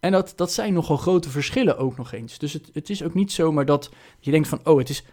En 0.00 0.12
dat, 0.12 0.32
dat 0.36 0.52
zijn 0.52 0.72
nogal 0.72 0.96
grote 0.96 1.30
verschillen 1.30 1.78
ook 1.78 1.96
nog 1.96 2.12
eens. 2.12 2.38
Dus 2.38 2.52
het, 2.52 2.70
het 2.72 2.90
is 2.90 3.02
ook 3.02 3.14
niet 3.14 3.32
zomaar 3.32 3.64
dat 3.64 3.90
je 4.20 4.30
denkt 4.30 4.48
van, 4.48 4.60
oh, 4.64 4.78
het 4.78 4.88
is 4.88 5.04
100% 5.04 5.06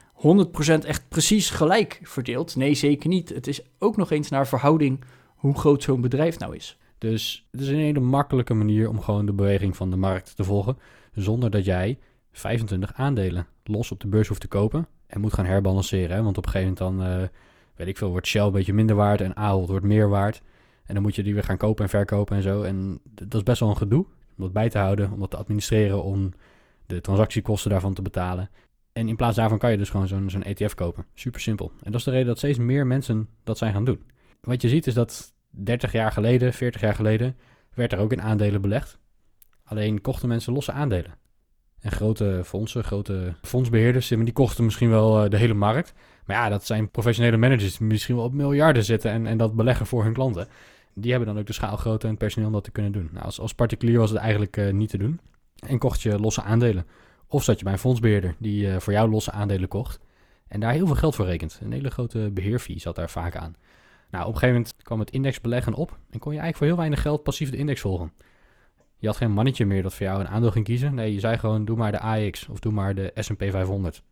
echt 0.85 1.09
precies 1.09 1.49
gelijk 1.49 1.99
verdeeld. 2.03 2.55
Nee, 2.55 2.73
zeker 2.73 3.09
niet. 3.09 3.29
Het 3.29 3.47
is 3.47 3.61
ook 3.79 3.97
nog 3.97 4.11
eens 4.11 4.29
naar 4.29 4.47
verhouding 4.47 5.03
hoe 5.35 5.57
groot 5.57 5.83
zo'n 5.83 6.01
bedrijf 6.01 6.39
nou 6.39 6.55
is. 6.55 6.77
Dus 6.97 7.47
het 7.51 7.61
is 7.61 7.67
een 7.67 7.75
hele 7.75 7.99
makkelijke 7.99 8.53
manier 8.53 8.89
om 8.89 9.01
gewoon 9.01 9.25
de 9.25 9.33
beweging 9.33 9.77
van 9.77 9.89
de 9.89 9.95
markt 9.95 10.35
te 10.35 10.43
volgen. 10.43 10.77
Zonder 11.13 11.49
dat 11.49 11.65
jij 11.65 11.99
25 12.31 12.93
aandelen 12.93 13.47
los 13.63 13.91
op 13.91 13.99
de 13.99 14.07
beurs 14.07 14.27
hoeft 14.27 14.41
te 14.41 14.47
kopen. 14.47 14.87
En 15.07 15.21
moet 15.21 15.33
gaan 15.33 15.45
herbalanceren. 15.45 16.15
Hè? 16.15 16.23
Want 16.23 16.37
op 16.37 16.45
een 16.45 16.51
gegeven 16.51 16.75
moment 16.79 16.99
dan, 17.07 17.21
uh, 17.21 17.27
weet 17.75 17.87
ik 17.87 17.97
veel, 17.97 18.09
wordt 18.09 18.27
Shell 18.27 18.45
een 18.45 18.51
beetje 18.51 18.73
minder 18.73 18.95
waard 18.95 19.21
en 19.21 19.35
Ahold 19.35 19.69
wordt 19.69 19.85
meer 19.85 20.09
waard. 20.09 20.41
En 20.85 20.93
dan 20.93 21.03
moet 21.03 21.15
je 21.15 21.23
die 21.23 21.33
weer 21.33 21.43
gaan 21.43 21.57
kopen 21.57 21.83
en 21.83 21.89
verkopen 21.89 22.35
en 22.35 22.41
zo. 22.41 22.61
En 22.61 22.99
dat 23.11 23.33
is 23.33 23.43
best 23.43 23.59
wel 23.59 23.69
een 23.69 23.77
gedoe 23.77 24.05
om 24.37 24.43
dat 24.43 24.53
bij 24.53 24.69
te 24.69 24.77
houden, 24.77 25.11
om 25.11 25.19
dat 25.19 25.31
te 25.31 25.37
administreren, 25.37 26.03
om 26.03 26.33
de 26.85 27.01
transactiekosten 27.01 27.69
daarvan 27.69 27.93
te 27.93 28.01
betalen. 28.01 28.49
En 28.93 29.07
in 29.07 29.15
plaats 29.15 29.35
daarvan 29.35 29.57
kan 29.57 29.71
je 29.71 29.77
dus 29.77 29.89
gewoon 29.89 30.29
zo'n 30.29 30.43
ETF 30.43 30.73
kopen. 30.73 31.05
Super 31.13 31.41
simpel. 31.41 31.71
En 31.83 31.91
dat 31.91 31.99
is 31.99 32.05
de 32.05 32.11
reden 32.11 32.27
dat 32.27 32.37
steeds 32.37 32.57
meer 32.57 32.87
mensen 32.87 33.29
dat 33.43 33.57
zijn 33.57 33.73
gaan 33.73 33.85
doen. 33.85 34.03
Wat 34.41 34.61
je 34.61 34.69
ziet 34.69 34.87
is 34.87 34.93
dat 34.93 35.33
30 35.49 35.91
jaar 35.91 36.11
geleden, 36.11 36.53
40 36.53 36.81
jaar 36.81 36.95
geleden, 36.95 37.37
werd 37.73 37.93
er 37.93 37.99
ook 37.99 38.11
in 38.11 38.21
aandelen 38.21 38.61
belegd. 38.61 38.99
Alleen 39.63 40.01
kochten 40.01 40.27
mensen 40.27 40.53
losse 40.53 40.71
aandelen. 40.71 41.13
En 41.79 41.91
grote 41.91 42.41
fondsen, 42.45 42.83
grote 42.83 43.33
fondsbeheerders, 43.41 44.07
die 44.07 44.31
kochten 44.31 44.63
misschien 44.63 44.89
wel 44.89 45.23
eh, 45.23 45.29
de 45.29 45.37
hele 45.37 45.53
markt. 45.53 45.93
Maar 46.25 46.35
ja, 46.35 46.49
dat 46.49 46.65
zijn 46.65 46.89
professionele 46.89 47.37
managers 47.37 47.77
die 47.77 47.87
misschien 47.87 48.15
wel 48.15 48.23
op 48.23 48.33
miljarden 48.33 48.83
zitten 48.83 49.11
en, 49.11 49.27
en 49.27 49.37
dat 49.37 49.55
beleggen 49.55 49.85
voor 49.85 50.03
hun 50.03 50.13
klanten 50.13 50.47
die 50.93 51.11
hebben 51.11 51.29
dan 51.29 51.39
ook 51.39 51.47
de 51.47 51.53
schaalgrootte 51.53 52.05
en 52.05 52.09
het 52.09 52.19
personeel 52.19 52.47
om 52.47 52.53
dat 52.53 52.63
te 52.63 52.71
kunnen 52.71 52.91
doen. 52.91 53.09
Nou, 53.11 53.25
als, 53.25 53.39
als 53.39 53.53
particulier 53.53 53.97
was 53.97 54.09
het 54.09 54.19
eigenlijk 54.19 54.57
uh, 54.57 54.73
niet 54.73 54.89
te 54.89 54.97
doen. 54.97 55.19
En 55.67 55.77
kocht 55.77 56.01
je 56.01 56.19
losse 56.19 56.41
aandelen. 56.41 56.85
Of 57.27 57.43
zat 57.43 57.57
je 57.57 57.63
bij 57.63 57.73
een 57.73 57.79
fondsbeheerder 57.79 58.35
die 58.39 58.65
uh, 58.65 58.77
voor 58.77 58.93
jou 58.93 59.09
losse 59.09 59.31
aandelen 59.31 59.69
kocht. 59.69 59.99
En 60.47 60.59
daar 60.59 60.73
heel 60.73 60.85
veel 60.85 60.95
geld 60.95 61.15
voor 61.15 61.25
rekent. 61.25 61.59
Een 61.63 61.71
hele 61.71 61.89
grote 61.89 62.31
beheerfee 62.33 62.79
zat 62.79 62.95
daar 62.95 63.09
vaak 63.09 63.35
aan. 63.35 63.55
Nou, 64.09 64.25
op 64.25 64.33
een 64.33 64.39
gegeven 64.39 64.55
moment 64.55 64.83
kwam 64.83 64.99
het 64.99 65.11
indexbeleggen 65.11 65.73
op. 65.73 65.97
En 66.09 66.19
kon 66.19 66.33
je 66.33 66.39
eigenlijk 66.39 66.57
voor 66.57 66.67
heel 66.67 66.75
weinig 66.75 67.01
geld 67.01 67.23
passief 67.23 67.49
de 67.49 67.57
index 67.57 67.81
volgen. 67.81 68.11
Je 68.97 69.07
had 69.07 69.17
geen 69.17 69.31
mannetje 69.31 69.65
meer 69.65 69.83
dat 69.83 69.93
voor 69.93 70.05
jou 70.05 70.19
een 70.19 70.27
aandeel 70.27 70.51
ging 70.51 70.65
kiezen. 70.65 70.93
Nee, 70.93 71.13
je 71.13 71.19
zei 71.19 71.37
gewoon, 71.37 71.65
doe 71.65 71.77
maar 71.77 71.91
de 71.91 71.99
AX 71.99 72.47
of 72.47 72.59
doe 72.59 72.71
maar 72.71 72.95
de 72.95 73.11
S&P 73.15 73.43
500. 73.49 74.03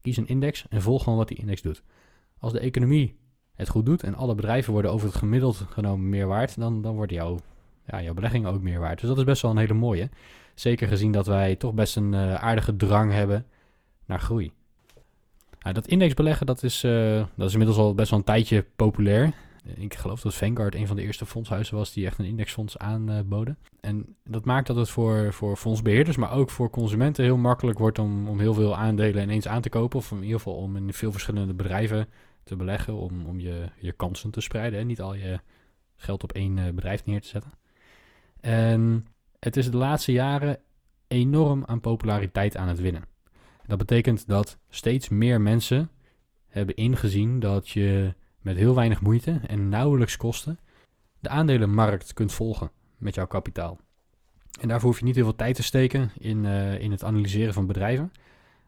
Kies 0.00 0.16
een 0.16 0.28
index 0.28 0.64
en 0.68 0.82
volg 0.82 1.02
gewoon 1.02 1.18
wat 1.18 1.28
die 1.28 1.36
index 1.36 1.62
doet. 1.62 1.82
Als 2.38 2.52
de 2.52 2.58
economie 2.58 3.16
het 3.56 3.68
goed 3.68 3.86
doet 3.86 4.02
en 4.02 4.14
alle 4.14 4.34
bedrijven 4.34 4.72
worden 4.72 4.90
over 4.90 5.06
het 5.06 5.16
gemiddeld 5.16 5.66
genomen 5.70 6.08
meer 6.08 6.26
waard, 6.26 6.58
dan, 6.58 6.82
dan 6.82 6.94
wordt 6.94 7.12
jouw, 7.12 7.38
ja, 7.86 8.02
jouw 8.02 8.14
belegging 8.14 8.46
ook 8.46 8.62
meer 8.62 8.80
waard. 8.80 9.00
Dus 9.00 9.08
dat 9.08 9.18
is 9.18 9.24
best 9.24 9.42
wel 9.42 9.50
een 9.50 9.56
hele 9.56 9.74
mooie. 9.74 10.08
Zeker 10.54 10.88
gezien 10.88 11.12
dat 11.12 11.26
wij 11.26 11.56
toch 11.56 11.74
best 11.74 11.96
een 11.96 12.12
uh, 12.12 12.34
aardige 12.34 12.76
drang 12.76 13.12
hebben 13.12 13.46
naar 14.06 14.20
groei. 14.20 14.52
Nou, 15.60 15.74
dat 15.74 15.86
indexbeleggen, 15.86 16.46
dat 16.46 16.62
is, 16.62 16.84
uh, 16.84 17.24
dat 17.34 17.46
is 17.46 17.52
inmiddels 17.52 17.78
al 17.78 17.94
best 17.94 18.10
wel 18.10 18.18
een 18.18 18.24
tijdje 18.24 18.64
populair. 18.76 19.32
Ik 19.74 19.94
geloof 19.94 20.20
dat 20.20 20.34
Vanguard 20.34 20.74
een 20.74 20.86
van 20.86 20.96
de 20.96 21.02
eerste 21.02 21.26
fondshuizen 21.26 21.76
was 21.76 21.92
die 21.92 22.06
echt 22.06 22.18
een 22.18 22.24
indexfonds 22.24 22.78
aanboden. 22.78 23.58
En 23.80 24.16
dat 24.24 24.44
maakt 24.44 24.66
dat 24.66 24.76
het 24.76 24.90
voor, 24.90 25.32
voor 25.32 25.56
fondsbeheerders, 25.56 26.16
maar 26.16 26.32
ook 26.32 26.50
voor 26.50 26.70
consumenten 26.70 27.24
heel 27.24 27.36
makkelijk 27.36 27.78
wordt 27.78 27.98
om, 27.98 28.28
om 28.28 28.40
heel 28.40 28.54
veel 28.54 28.76
aandelen 28.76 29.22
ineens 29.22 29.48
aan 29.48 29.60
te 29.60 29.68
kopen. 29.68 29.98
Of 29.98 30.10
in 30.10 30.22
ieder 30.22 30.36
geval 30.36 30.54
om 30.54 30.76
in 30.76 30.92
veel 30.92 31.12
verschillende 31.12 31.54
bedrijven 31.54 32.08
te 32.46 32.56
beleggen 32.56 32.94
om, 32.94 33.26
om 33.26 33.40
je, 33.40 33.68
je 33.80 33.92
kansen 33.92 34.30
te 34.30 34.40
spreiden. 34.40 34.80
En 34.80 34.86
niet 34.86 35.00
al 35.00 35.14
je 35.14 35.40
geld 35.96 36.22
op 36.22 36.32
één 36.32 36.58
eh, 36.58 36.64
bedrijf 36.64 37.04
neer 37.04 37.20
te 37.20 37.28
zetten. 37.28 37.52
En 38.40 39.06
het 39.38 39.56
is 39.56 39.70
de 39.70 39.76
laatste 39.76 40.12
jaren 40.12 40.58
enorm 41.08 41.64
aan 41.64 41.80
populariteit 41.80 42.56
aan 42.56 42.68
het 42.68 42.80
winnen. 42.80 43.04
Dat 43.66 43.78
betekent 43.78 44.26
dat 44.26 44.58
steeds 44.68 45.08
meer 45.08 45.40
mensen 45.40 45.90
hebben 46.48 46.76
ingezien 46.76 47.40
dat 47.40 47.68
je 47.68 48.14
met 48.40 48.56
heel 48.56 48.74
weinig 48.74 49.00
moeite 49.00 49.40
en 49.46 49.68
nauwelijks 49.68 50.16
kosten 50.16 50.58
de 51.18 51.28
aandelenmarkt 51.28 52.12
kunt 52.12 52.32
volgen 52.32 52.70
met 52.96 53.14
jouw 53.14 53.26
kapitaal. 53.26 53.78
En 54.60 54.68
daarvoor 54.68 54.88
hoef 54.88 54.98
je 54.98 55.04
niet 55.04 55.14
heel 55.14 55.24
veel 55.24 55.34
tijd 55.34 55.54
te 55.54 55.62
steken 55.62 56.10
in, 56.18 56.44
uh, 56.44 56.80
in 56.80 56.90
het 56.90 57.04
analyseren 57.04 57.54
van 57.54 57.66
bedrijven 57.66 58.12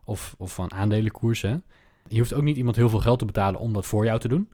of, 0.05 0.35
of 0.39 0.55
van 0.55 0.73
aandelenkoersen. 0.73 1.65
Je 2.09 2.19
hoeft 2.19 2.35
ook 2.35 2.43
niet 2.43 2.57
iemand 2.57 2.77
heel 2.77 2.89
veel 2.89 3.01
geld 3.01 3.19
te 3.19 3.25
betalen 3.25 3.61
om 3.61 3.73
dat 3.73 3.87
voor 3.87 4.05
jou 4.05 4.19
te 4.19 4.29
doen. 4.29 4.49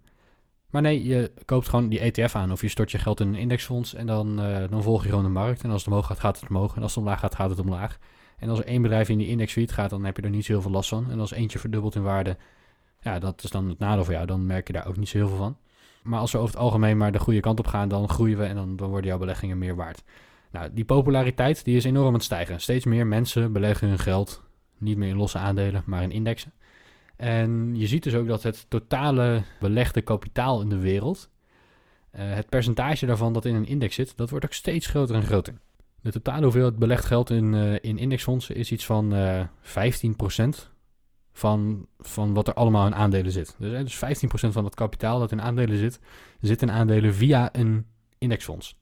Maar 0.70 0.82
nee, 0.82 1.04
je 1.04 1.32
koopt 1.44 1.68
gewoon 1.68 1.88
die 1.88 1.98
ETF 2.00 2.34
aan 2.34 2.52
of 2.52 2.60
je 2.60 2.68
stort 2.68 2.90
je 2.90 2.98
geld 2.98 3.20
in 3.20 3.28
een 3.28 3.34
indexfonds 3.34 3.94
en 3.94 4.06
dan, 4.06 4.40
eh, 4.40 4.68
dan 4.70 4.82
volg 4.82 5.02
je 5.02 5.08
gewoon 5.08 5.24
de 5.24 5.30
markt. 5.30 5.62
En 5.62 5.70
als 5.70 5.84
het 5.84 5.90
omhoog 5.90 6.06
gaat, 6.06 6.20
gaat 6.20 6.40
het 6.40 6.48
omhoog. 6.48 6.76
En 6.76 6.82
als 6.82 6.94
het 6.94 7.04
omlaag 7.04 7.20
gaat, 7.20 7.34
gaat 7.34 7.50
het 7.50 7.58
omlaag. 7.58 7.98
En 8.38 8.48
als 8.48 8.58
er 8.58 8.64
één 8.64 8.82
bedrijf 8.82 9.08
in 9.08 9.18
die 9.18 9.28
index 9.28 9.52
failliet 9.52 9.72
gaat, 9.72 9.90
dan 9.90 10.04
heb 10.04 10.16
je 10.16 10.22
er 10.22 10.30
niet 10.30 10.44
zo 10.44 10.52
heel 10.52 10.62
veel 10.62 10.70
last 10.70 10.88
van. 10.88 11.10
En 11.10 11.20
als 11.20 11.32
eentje 11.32 11.58
verdubbelt 11.58 11.94
in 11.94 12.02
waarde, 12.02 12.36
ja, 13.00 13.18
dat 13.18 13.42
is 13.42 13.50
dan 13.50 13.68
het 13.68 13.78
nadeel 13.78 14.04
voor 14.04 14.14
jou. 14.14 14.26
Dan 14.26 14.46
merk 14.46 14.66
je 14.66 14.72
daar 14.72 14.86
ook 14.86 14.96
niet 14.96 15.08
zo 15.08 15.18
heel 15.18 15.28
veel 15.28 15.36
van. 15.36 15.56
Maar 16.02 16.20
als 16.20 16.32
we 16.32 16.38
over 16.38 16.54
het 16.54 16.62
algemeen 16.62 16.96
maar 16.96 17.12
de 17.12 17.18
goede 17.18 17.40
kant 17.40 17.58
op 17.58 17.66
gaan, 17.66 17.88
dan 17.88 18.08
groeien 18.08 18.38
we 18.38 18.44
en 18.44 18.54
dan, 18.54 18.76
dan 18.76 18.88
worden 18.88 19.06
jouw 19.06 19.18
beleggingen 19.18 19.58
meer 19.58 19.76
waard. 19.76 20.02
Nou, 20.50 20.70
die 20.72 20.84
populariteit 20.84 21.64
die 21.64 21.76
is 21.76 21.84
enorm 21.84 22.06
aan 22.06 22.14
het 22.14 22.22
stijgen. 22.22 22.60
Steeds 22.60 22.84
meer 22.84 23.06
mensen 23.06 23.52
beleggen 23.52 23.88
hun 23.88 23.98
geld 23.98 24.42
niet 24.78 24.96
meer 24.96 25.08
in 25.08 25.16
losse 25.16 25.38
aandelen, 25.38 25.82
maar 25.86 26.02
in 26.02 26.10
indexen. 26.10 26.52
En 27.16 27.76
je 27.76 27.86
ziet 27.86 28.02
dus 28.02 28.14
ook 28.14 28.26
dat 28.26 28.42
het 28.42 28.66
totale 28.68 29.42
belegde 29.60 30.00
kapitaal 30.00 30.60
in 30.60 30.68
de 30.68 30.78
wereld, 30.78 31.30
eh, 32.10 32.34
het 32.34 32.48
percentage 32.48 33.06
daarvan 33.06 33.32
dat 33.32 33.44
in 33.44 33.54
een 33.54 33.66
index 33.66 33.94
zit, 33.94 34.16
dat 34.16 34.30
wordt 34.30 34.44
ook 34.44 34.52
steeds 34.52 34.86
groter 34.86 35.14
en 35.14 35.22
groter. 35.22 35.54
De 36.00 36.12
totale 36.12 36.42
hoeveelheid 36.42 36.78
belegd 36.78 37.04
geld 37.04 37.30
in, 37.30 37.52
uh, 37.52 37.72
in 37.80 37.98
indexfondsen 37.98 38.56
is 38.56 38.72
iets 38.72 38.86
van 38.86 39.14
uh, 39.14 39.44
15% 39.62 40.72
van, 41.32 41.86
van 41.98 42.34
wat 42.34 42.48
er 42.48 42.54
allemaal 42.54 42.86
in 42.86 42.94
aandelen 42.94 43.32
zit. 43.32 43.56
Dus, 43.58 43.98
dus 43.98 44.24
15% 44.24 44.28
van 44.48 44.64
het 44.64 44.74
kapitaal 44.74 45.18
dat 45.18 45.32
in 45.32 45.42
aandelen 45.42 45.78
zit, 45.78 46.00
zit 46.40 46.62
in 46.62 46.70
aandelen 46.70 47.14
via 47.14 47.48
een 47.52 47.86
indexfonds. 48.18 48.76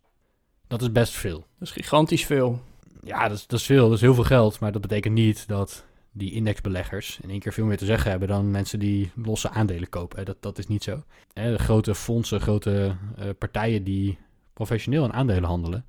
Dat 0.67 0.83
is 0.83 0.93
best 0.93 1.13
veel. 1.13 1.39
Dat 1.39 1.69
is 1.69 1.71
gigantisch 1.71 2.27
veel. 2.27 2.61
Ja, 3.03 3.29
dat 3.29 3.37
is, 3.37 3.47
dat 3.47 3.59
is 3.59 3.67
veel. 3.67 3.85
Dat 3.85 3.97
is 3.97 4.01
heel 4.01 4.15
veel 4.15 4.25
geld. 4.25 4.61
Maar 4.61 4.73
dat 4.73 4.81
betekent 4.81 5.15
niet 5.15 5.49
dat 5.49 5.85
die 6.13 6.33
indexbeleggers 6.33 7.19
in 7.23 7.31
één 7.31 7.41
keer 7.41 7.53
veel 7.53 7.67
meer 7.67 7.77
te 7.77 7.85
zeggen 7.85 8.11
hebben 8.11 8.29
dan 8.29 8.51
mensen 8.51 8.79
die 8.79 9.11
losse 9.15 9.51
aandelen 9.51 9.89
kopen. 9.89 10.25
Dat, 10.25 10.37
dat 10.41 10.59
is 10.59 10.67
niet 10.67 10.83
zo. 10.83 11.03
De 11.33 11.59
grote 11.59 11.95
fondsen, 11.95 12.41
grote 12.41 12.97
uh, 13.19 13.25
partijen 13.39 13.85
die 13.85 14.19
professioneel 14.53 15.05
in 15.05 15.13
aandelen 15.13 15.49
handelen, 15.49 15.85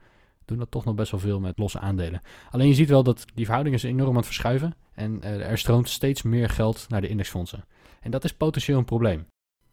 doen 0.46 0.58
dat 0.58 0.72
toch 0.72 0.86
nog 0.86 0.96
best 0.96 1.12
wel 1.12 1.20
veel 1.20 1.39
met 1.39 1.58
losse 1.58 1.80
aandelen. 1.80 2.22
Alleen 2.51 2.68
je 2.68 2.74
ziet 2.74 2.89
wel 2.89 3.03
dat 3.03 3.25
die 3.34 3.46
verhoudingen 3.46 3.80
zijn 3.80 3.94
enorm 3.94 4.10
aan 4.10 4.15
het 4.15 4.25
verschuiven 4.25 4.75
en 4.94 5.20
uh, 5.24 5.50
er 5.50 5.58
stroomt 5.58 5.89
steeds 5.89 6.22
meer 6.22 6.50
geld 6.50 6.86
naar 6.89 7.01
de 7.01 7.08
indexfondsen. 7.08 7.65
En 8.01 8.12
dat 8.12 8.24
is 8.24 8.34
potentieel 8.34 8.77
een 8.77 8.86
probleem. 8.86 9.25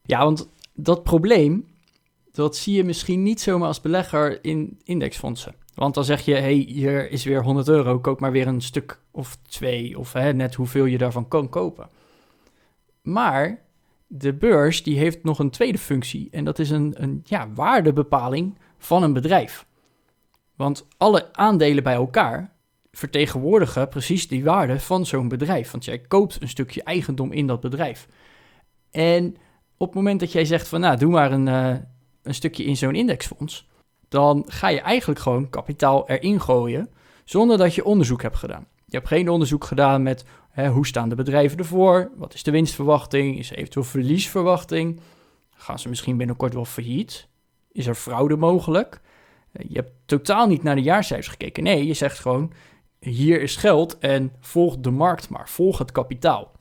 Ja, 0.02 0.24
want 0.24 0.48
dat 0.74 1.02
probleem, 1.02 1.66
dat 2.32 2.56
zie 2.56 2.74
je 2.74 2.84
misschien 2.84 3.22
niet 3.22 3.40
zomaar 3.40 3.68
als 3.68 3.80
belegger 3.80 4.44
in 4.44 4.78
indexfondsen. 4.84 5.54
Want 5.80 5.94
dan 5.94 6.04
zeg 6.04 6.20
je, 6.20 6.34
hey, 6.34 6.52
hier 6.52 7.10
is 7.10 7.24
weer 7.24 7.42
100 7.42 7.68
euro, 7.68 7.98
koop 7.98 8.20
maar 8.20 8.32
weer 8.32 8.46
een 8.46 8.60
stuk 8.60 9.00
of 9.10 9.38
twee, 9.48 9.98
of 9.98 10.12
hè, 10.12 10.32
net 10.32 10.54
hoeveel 10.54 10.84
je 10.84 10.98
daarvan 10.98 11.28
kan 11.28 11.48
kopen. 11.48 11.88
Maar 13.02 13.62
de 14.06 14.32
beurs 14.32 14.82
die 14.82 14.98
heeft 14.98 15.24
nog 15.24 15.38
een 15.38 15.50
tweede 15.50 15.78
functie 15.78 16.28
en 16.30 16.44
dat 16.44 16.58
is 16.58 16.70
een, 16.70 16.94
een 16.96 17.20
ja, 17.24 17.48
waardebepaling 17.54 18.58
van 18.78 19.02
een 19.02 19.12
bedrijf. 19.12 19.66
Want 20.56 20.86
alle 20.96 21.32
aandelen 21.32 21.82
bij 21.82 21.94
elkaar 21.94 22.52
vertegenwoordigen 22.92 23.88
precies 23.88 24.28
die 24.28 24.44
waarde 24.44 24.80
van 24.80 25.06
zo'n 25.06 25.28
bedrijf. 25.28 25.70
Want 25.70 25.84
jij 25.84 25.98
koopt 25.98 26.42
een 26.42 26.48
stukje 26.48 26.82
eigendom 26.82 27.32
in 27.32 27.46
dat 27.46 27.60
bedrijf. 27.60 28.08
En 28.90 29.36
op 29.76 29.86
het 29.86 29.96
moment 29.96 30.20
dat 30.20 30.32
jij 30.32 30.44
zegt 30.44 30.68
van 30.68 30.80
nou, 30.80 30.96
doe 30.96 31.10
maar 31.10 31.32
een, 31.32 31.46
uh, 31.46 31.76
een 32.22 32.34
stukje 32.34 32.64
in 32.64 32.76
zo'n 32.76 32.94
indexfonds, 32.94 33.68
dan 34.10 34.44
ga 34.46 34.68
je 34.68 34.80
eigenlijk 34.80 35.20
gewoon 35.20 35.50
kapitaal 35.50 36.08
erin 36.08 36.40
gooien 36.40 36.90
zonder 37.24 37.58
dat 37.58 37.74
je 37.74 37.84
onderzoek 37.84 38.22
hebt 38.22 38.36
gedaan. 38.36 38.66
Je 38.86 38.96
hebt 38.96 39.08
geen 39.08 39.28
onderzoek 39.28 39.64
gedaan 39.64 40.02
met 40.02 40.24
hè, 40.50 40.68
hoe 40.68 40.86
staan 40.86 41.08
de 41.08 41.14
bedrijven 41.14 41.58
ervoor, 41.58 42.10
wat 42.16 42.34
is 42.34 42.42
de 42.42 42.50
winstverwachting, 42.50 43.38
is 43.38 43.50
er 43.50 43.56
eventueel 43.56 43.84
verliesverwachting, 43.84 45.00
gaan 45.50 45.78
ze 45.78 45.88
misschien 45.88 46.16
binnenkort 46.16 46.54
wel 46.54 46.64
failliet, 46.64 47.28
is 47.72 47.86
er 47.86 47.94
fraude 47.94 48.36
mogelijk. 48.36 49.00
Je 49.52 49.74
hebt 49.74 49.92
totaal 50.06 50.46
niet 50.46 50.62
naar 50.62 50.74
de 50.74 50.82
jaarcijfers 50.82 51.28
gekeken. 51.28 51.62
Nee, 51.62 51.86
je 51.86 51.94
zegt 51.94 52.18
gewoon, 52.18 52.52
hier 52.98 53.42
is 53.42 53.56
geld 53.56 53.98
en 53.98 54.32
volg 54.40 54.76
de 54.76 54.90
markt 54.90 55.28
maar, 55.28 55.48
volg 55.48 55.78
het 55.78 55.92
kapitaal. 55.92 56.52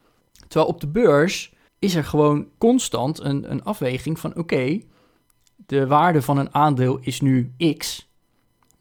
Terwijl 0.47 0.71
op 0.71 0.81
de 0.81 0.87
beurs 0.87 1.53
is 1.79 1.95
er 1.95 2.03
gewoon 2.03 2.47
constant 2.57 3.19
een, 3.19 3.51
een 3.51 3.63
afweging 3.63 4.19
van, 4.19 4.35
oké, 4.35 4.79
de 5.69 5.87
waarde 5.87 6.21
van 6.21 6.37
een 6.37 6.53
aandeel 6.53 6.99
is 7.01 7.21
nu 7.21 7.53
X, 7.77 8.09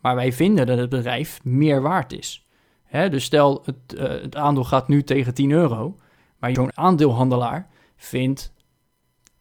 maar 0.01 0.15
wij 0.15 0.33
vinden 0.33 0.67
dat 0.67 0.79
het 0.79 0.89
bedrijf 0.89 1.45
meer 1.45 1.83
waard 1.83 2.13
is. 2.13 2.47
Dus 2.91 3.25
stel, 3.25 3.63
het, 3.65 3.95
uh, 3.95 4.03
het 4.03 4.37
aandeel 4.37 4.65
gaat 4.65 4.89
nu 4.89 5.03
tegen 5.03 5.35
10 5.35 5.51
euro, 5.51 5.97
maar 6.39 6.55
zo'n 6.55 6.77
aandeelhandelaar 6.77 7.69
vindt 7.97 8.53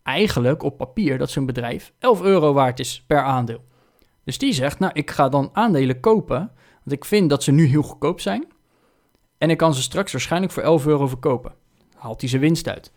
eigenlijk 0.04 0.63
op 0.63 0.77
papier 0.77 1.18
dat 1.18 1.30
zo'n 1.30 1.46
bedrijf 1.46 1.94
11 2.00 2.22
euro 2.22 2.54
waard 2.54 2.80
is 2.80 3.04
per 3.08 3.22
aandeel. 3.22 3.63
Dus 4.24 4.38
die 4.38 4.54
zegt, 4.54 4.80
nou, 4.80 4.92
ik 4.94 5.12
ga 5.12 5.30
dan 5.30 5.50
aandelen 5.54 6.00
kopen, 6.00 6.51
want 6.84 6.92
ik 6.92 7.06
vind 7.06 7.30
dat 7.30 7.44
ze 7.44 7.51
nu 7.51 7.66
heel 7.66 7.82
goedkoop 7.82 8.20
zijn. 8.20 8.48
En 9.38 9.50
ik 9.50 9.58
kan 9.58 9.74
ze 9.74 9.82
straks 9.82 10.12
waarschijnlijk 10.12 10.51
voor 10.51 10.63
11 10.63 10.86
euro 10.86 11.08
verkopen. 11.08 11.54
Haalt 11.96 12.22
hij 12.22 12.30
zijn 12.30 12.42
winst 12.42 12.68
uit. 12.68 12.92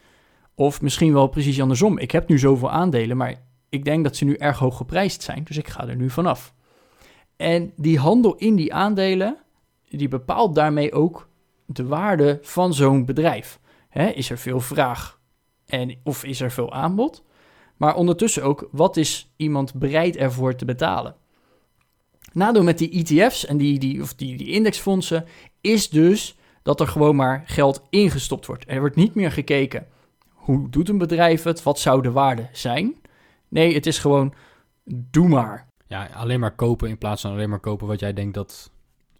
Of 0.54 0.80
misschien 0.80 1.12
wel 1.12 1.26
precies 1.26 1.60
andersom. 1.60 1.98
Ik 1.98 2.10
heb 2.10 2.28
nu 2.28 2.38
zoveel 2.38 2.70
aandelen, 2.70 3.16
maar 3.16 3.48
ik 3.70 3.84
denk 3.84 4.04
dat 4.04 4.16
ze 4.16 4.24
nu 4.24 4.34
erg 4.34 4.58
hoog 4.58 4.76
geprijsd 4.76 5.22
zijn, 5.22 5.44
dus 5.44 5.56
ik 5.56 5.68
ga 5.68 5.88
er 5.88 5.96
nu 5.96 6.10
vanaf. 6.10 6.54
En 7.36 7.72
die 7.76 7.98
handel 7.98 8.34
in 8.34 8.56
die 8.56 8.74
aandelen, 8.74 9.36
die 9.88 10.08
bepaalt 10.08 10.54
daarmee 10.54 10.92
ook 10.92 11.28
de 11.66 11.86
waarde 11.86 12.38
van 12.42 12.74
zo'n 12.74 13.04
bedrijf. 13.04 13.60
is 14.14 14.30
er 14.30 14.38
veel 14.38 14.60
vraag 14.60 15.20
en, 15.66 15.96
of 16.04 16.24
is 16.24 16.40
er 16.40 16.50
veel 16.50 16.72
aanbod? 16.72 17.24
Maar 17.76 17.94
ondertussen 17.94 18.42
ook, 18.42 18.68
wat 18.72 18.96
is 18.96 19.32
iemand 19.36 19.74
bereid 19.74 20.16
ervoor 20.16 20.54
te 20.54 20.64
betalen? 20.64 21.16
Nadeel 22.32 22.62
met 22.62 22.78
die 22.78 22.90
ETF's 22.90 23.46
en 23.46 23.56
die, 23.56 23.78
die, 23.78 24.02
of 24.02 24.14
die, 24.14 24.36
die 24.36 24.48
indexfondsen 24.48 25.24
is 25.60 25.88
dus 25.88 26.36
dat 26.62 26.80
er 26.80 26.88
gewoon 26.88 27.16
maar 27.16 27.42
geld 27.46 27.82
ingestopt 27.90 28.46
wordt. 28.46 28.64
Er 28.66 28.80
wordt 28.80 28.96
niet 28.96 29.14
meer 29.14 29.32
gekeken 29.32 29.86
hoe 30.34 30.68
doet 30.70 30.88
een 30.88 30.98
bedrijf 30.98 31.42
het, 31.42 31.62
wat 31.62 31.78
zou 31.78 32.02
de 32.02 32.10
waarde 32.10 32.48
zijn. 32.52 32.99
Nee, 33.50 33.74
het 33.74 33.86
is 33.86 33.98
gewoon 33.98 34.34
doe 34.84 35.28
maar. 35.28 35.68
Ja, 35.86 36.08
alleen 36.14 36.40
maar 36.40 36.54
kopen 36.54 36.88
in 36.88 36.98
plaats 36.98 37.22
van 37.22 37.30
alleen 37.30 37.50
maar 37.50 37.60
kopen 37.60 37.86
wat 37.86 38.00
jij 38.00 38.12
denkt 38.12 38.34
dat 38.34 38.72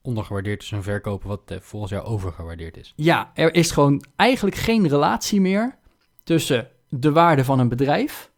ondergewaardeerd 0.03 0.63
is 0.63 0.73
en 0.73 0.83
verkopen 0.83 1.29
wat 1.29 1.51
eh, 1.51 1.59
volgens 1.61 1.93
jou 1.93 2.05
overgewaardeerd 2.05 2.77
is. 2.77 2.93
Ja, 2.97 3.31
er 3.35 3.55
is 3.55 3.71
gewoon 3.71 4.05
eigenlijk 4.17 4.57
geen 4.57 4.89
relatie 4.89 5.41
meer 5.41 5.79
tussen 6.25 6.69
de 6.89 7.13
waarde 7.13 7.45
van 7.45 7.59
een 7.59 7.69
bedrijf 7.69 8.31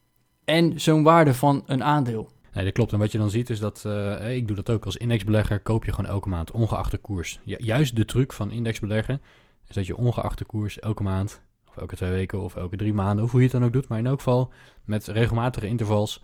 en 0.45 0.81
zo'n 0.81 1.03
waarde 1.03 1.35
van 1.35 1.63
een 1.67 1.85
aandeel. 1.85 2.31
Nee, 2.53 2.65
dat 2.65 2.73
klopt. 2.73 2.93
En 2.93 2.99
wat 2.99 3.13
je 3.13 3.19
dan 3.19 3.31
ziet 3.31 3.51
is 3.51 3.59
dat, 3.59 3.85
uh, 3.87 4.37
ik 4.37 4.47
doe 4.47 4.57
dat 4.57 4.71
ook 4.71 4.85
als 4.85 4.97
indexbelegger, 4.97 5.61
koop 5.61 5.85
je 5.85 5.93
gewoon 5.93 6.11
elke 6.11 6.29
maand, 6.29 6.51
ongeacht 6.51 6.91
de 6.91 6.99
koers. 6.99 7.41
juist 7.45 7.97
de 7.97 8.05
truc 8.05 8.33
van 8.33 8.51
indexbeleggen 8.51 9.21
is 9.69 9.75
dat 9.75 9.87
je 9.87 9.97
ongeacht 9.97 10.39
de 10.39 10.45
koers 10.45 10.79
elke 10.79 11.03
maand, 11.03 11.43
of 11.73 11.81
elke 11.81 11.97
twee 11.97 12.11
weken 12.11 12.41
of 12.41 12.57
elke 12.57 12.77
drie 12.77 12.95
maanden, 12.95 13.25
of 13.25 13.31
hoe 13.31 13.41
je 13.41 13.47
het 13.47 13.55
dan 13.55 13.65
ook 13.65 13.73
doet, 13.73 13.89
maar 13.89 13.99
in 13.99 14.07
elk 14.07 14.19
geval 14.19 14.53
met 14.85 15.07
regelmatige 15.07 15.67
intervals, 15.67 16.23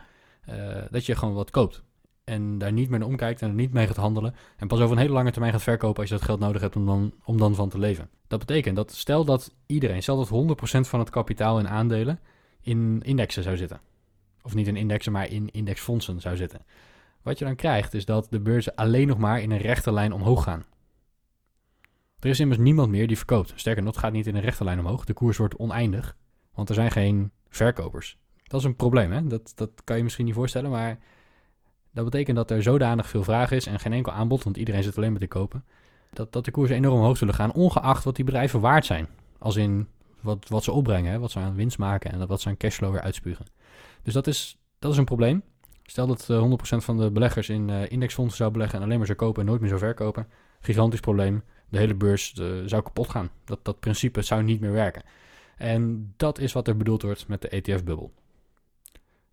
uh, 0.49 0.55
dat 0.91 1.07
je 1.07 1.17
gewoon 1.17 1.35
wat 1.35 1.51
koopt. 1.51 1.83
En 2.25 2.59
daar 2.59 2.73
niet 2.73 2.89
meer 2.91 2.99
naar 2.99 3.09
omkijkt 3.09 3.43
en 3.43 3.49
er 3.49 3.55
niet 3.55 3.73
mee 3.73 3.87
gaat 3.87 3.97
handelen. 3.97 4.35
En 4.57 4.69
pas 4.69 4.81
over 4.81 4.97
een 4.97 5.03
hele 5.03 5.13
lange 5.13 5.31
termijn 5.31 5.53
gaat 5.53 5.63
verkopen 5.63 6.01
als 6.01 6.09
je 6.09 6.15
dat 6.15 6.25
geld 6.25 6.41
nodig 6.41 6.61
hebt 6.61 6.77
om 6.77 6.87
dan, 6.87 7.13
om 7.25 7.39
dan 7.39 7.55
van 7.55 7.69
te 7.69 7.79
leven. 7.79 8.11
Dat 8.27 8.39
betekent 8.39 8.77
dat 8.77 8.93
stel 8.93 9.25
dat 9.25 9.55
iedereen, 9.67 10.03
stel 10.03 10.17
dat 10.17 10.59
100% 10.77 10.89
van 10.89 10.99
het 10.99 11.11
kapitaal 11.11 11.59
in 11.59 11.69
aandelen 11.69 12.21
in 12.61 13.01
indexen 13.03 13.43
zou 13.43 13.57
zitten 13.57 13.81
of 14.49 14.55
niet 14.55 14.67
in 14.67 14.77
indexen, 14.77 15.13
maar 15.13 15.31
in 15.31 15.51
indexfondsen 15.51 16.21
zou 16.21 16.37
zitten. 16.37 16.65
Wat 17.23 17.39
je 17.39 17.45
dan 17.45 17.55
krijgt 17.55 17.95
is 17.95 18.05
dat 18.05 18.27
de 18.31 18.41
beurzen 18.41 18.75
alleen 18.75 19.07
nog 19.07 19.19
maar 19.19 19.41
in 19.41 19.51
een 19.51 19.59
rechte 19.59 19.93
lijn 19.93 20.13
omhoog 20.13 20.43
gaan. 20.43 20.65
Er 22.21 22.29
is 22.29 22.41
immers 22.41 22.59
niemand 22.59 22.91
meer 22.91 23.07
die 23.07 23.17
verkoopt. 23.17 23.53
Sterker 23.55 23.83
nog, 23.83 23.95
het 23.95 24.05
gaat 24.05 24.13
niet 24.13 24.27
in 24.27 24.35
een 24.35 24.43
rechte 24.43 24.65
lijn 24.65 24.79
omhoog. 24.79 25.05
De 25.05 25.13
koers 25.13 25.37
wordt 25.37 25.57
oneindig, 25.57 26.17
want 26.55 26.69
er 26.69 26.75
zijn 26.75 26.91
geen 26.91 27.31
verkopers. 27.49 28.19
Dat 28.43 28.61
is 28.61 28.67
een 28.67 28.77
probleem, 28.77 29.13
hè? 29.13 29.27
Dat, 29.27 29.53
dat 29.55 29.71
kan 29.85 29.97
je 29.97 30.03
misschien 30.03 30.25
niet 30.25 30.35
voorstellen, 30.35 30.71
maar 30.71 30.99
dat 31.93 32.05
betekent 32.05 32.37
dat 32.37 32.51
er 32.51 32.63
zodanig 32.63 33.09
veel 33.09 33.23
vraag 33.23 33.51
is 33.51 33.67
en 33.67 33.81
geen 33.81 33.93
enkel 33.93 34.13
aanbod, 34.13 34.45
want 34.45 34.57
iedereen 34.57 34.83
zit 34.83 34.97
alleen 34.97 35.11
maar 35.11 35.21
te 35.21 35.27
kopen, 35.27 35.65
dat, 36.13 36.33
dat 36.33 36.45
de 36.45 36.51
koersen 36.51 36.77
enorm 36.77 36.99
omhoog 36.99 37.17
zullen 37.17 37.35
gaan, 37.35 37.53
ongeacht 37.53 38.05
wat 38.05 38.17
die 38.17 38.25
bedrijven 38.25 38.61
waard 38.61 38.87
zijn. 38.87 39.09
Als 39.39 39.57
in 39.57 39.89
wat, 40.21 40.49
wat 40.49 40.65
ze 40.65 40.73
opbrengen, 40.73 41.13
hè? 41.13 41.19
wat 41.19 41.31
ze 41.31 41.39
aan 41.39 41.55
winst 41.55 41.79
maken 41.79 42.13
en 42.13 42.27
wat 42.27 42.41
ze 42.41 42.49
aan 42.49 42.57
cashflow 42.57 42.93
weer 42.93 43.01
uitspugen. 43.01 43.47
Dus 44.03 44.13
dat 44.13 44.27
is, 44.27 44.59
dat 44.79 44.93
is 44.93 44.99
een 44.99 45.05
probleem. 45.05 45.43
Stel 45.83 46.07
dat 46.07 46.23
100% 46.23 46.27
eh, 46.29 46.81
van 46.81 46.99
de 46.99 47.11
beleggers 47.11 47.49
in 47.49 47.69
uh, 47.69 47.91
indexfondsen 47.91 48.37
zou 48.37 48.51
beleggen 48.51 48.79
en 48.79 48.85
alleen 48.85 48.99
maar 48.99 49.07
zou 49.07 49.19
kopen 49.19 49.41
en 49.41 49.47
nooit 49.49 49.61
meer 49.61 49.69
zou 49.69 49.81
verkopen. 49.81 50.27
Gigantisch 50.61 51.01
probleem. 51.01 51.43
De 51.69 51.79
hele 51.79 51.95
beurs 51.95 52.35
uh, 52.39 52.63
zou 52.67 52.83
kapot 52.83 53.09
gaan. 53.09 53.31
Dat, 53.45 53.65
dat 53.65 53.81
principe 53.81 54.23
zou 54.23 54.43
niet 54.43 54.61
meer 54.61 54.73
werken. 54.73 55.03
En 55.57 56.13
dat 56.17 56.39
is 56.39 56.53
wat 56.53 56.69
er 56.69 56.77
bedoeld 56.77 57.03
wordt 57.03 57.29
met 57.29 57.43
de 57.43 57.49
ETF-bubbel. 57.49 58.13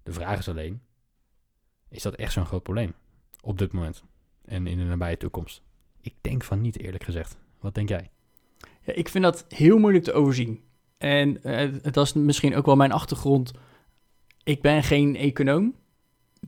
De 0.03 0.13
vraag 0.13 0.39
is 0.39 0.49
alleen, 0.49 0.81
is 1.89 2.01
dat 2.01 2.15
echt 2.15 2.33
zo'n 2.33 2.45
groot 2.45 2.63
probleem 2.63 2.93
op 3.41 3.57
dit 3.57 3.71
moment 3.71 4.03
en 4.45 4.67
in 4.67 4.77
de 4.77 4.83
nabije 4.83 5.17
toekomst? 5.17 5.61
Ik 6.01 6.13
denk 6.21 6.43
van 6.43 6.61
niet, 6.61 6.79
eerlijk 6.79 7.03
gezegd. 7.03 7.37
Wat 7.59 7.75
denk 7.75 7.89
jij? 7.89 8.09
Ja, 8.81 8.93
ik 8.93 9.09
vind 9.09 9.23
dat 9.23 9.45
heel 9.47 9.77
moeilijk 9.77 10.03
te 10.03 10.13
overzien. 10.13 10.63
En 10.97 11.39
uh, 11.43 11.73
dat 11.81 12.05
is 12.05 12.13
misschien 12.13 12.55
ook 12.55 12.65
wel 12.65 12.75
mijn 12.75 12.91
achtergrond 12.91 13.53
ik 14.45 14.61
ben 14.61 14.83
geen 14.83 15.15
econoom. 15.15 15.75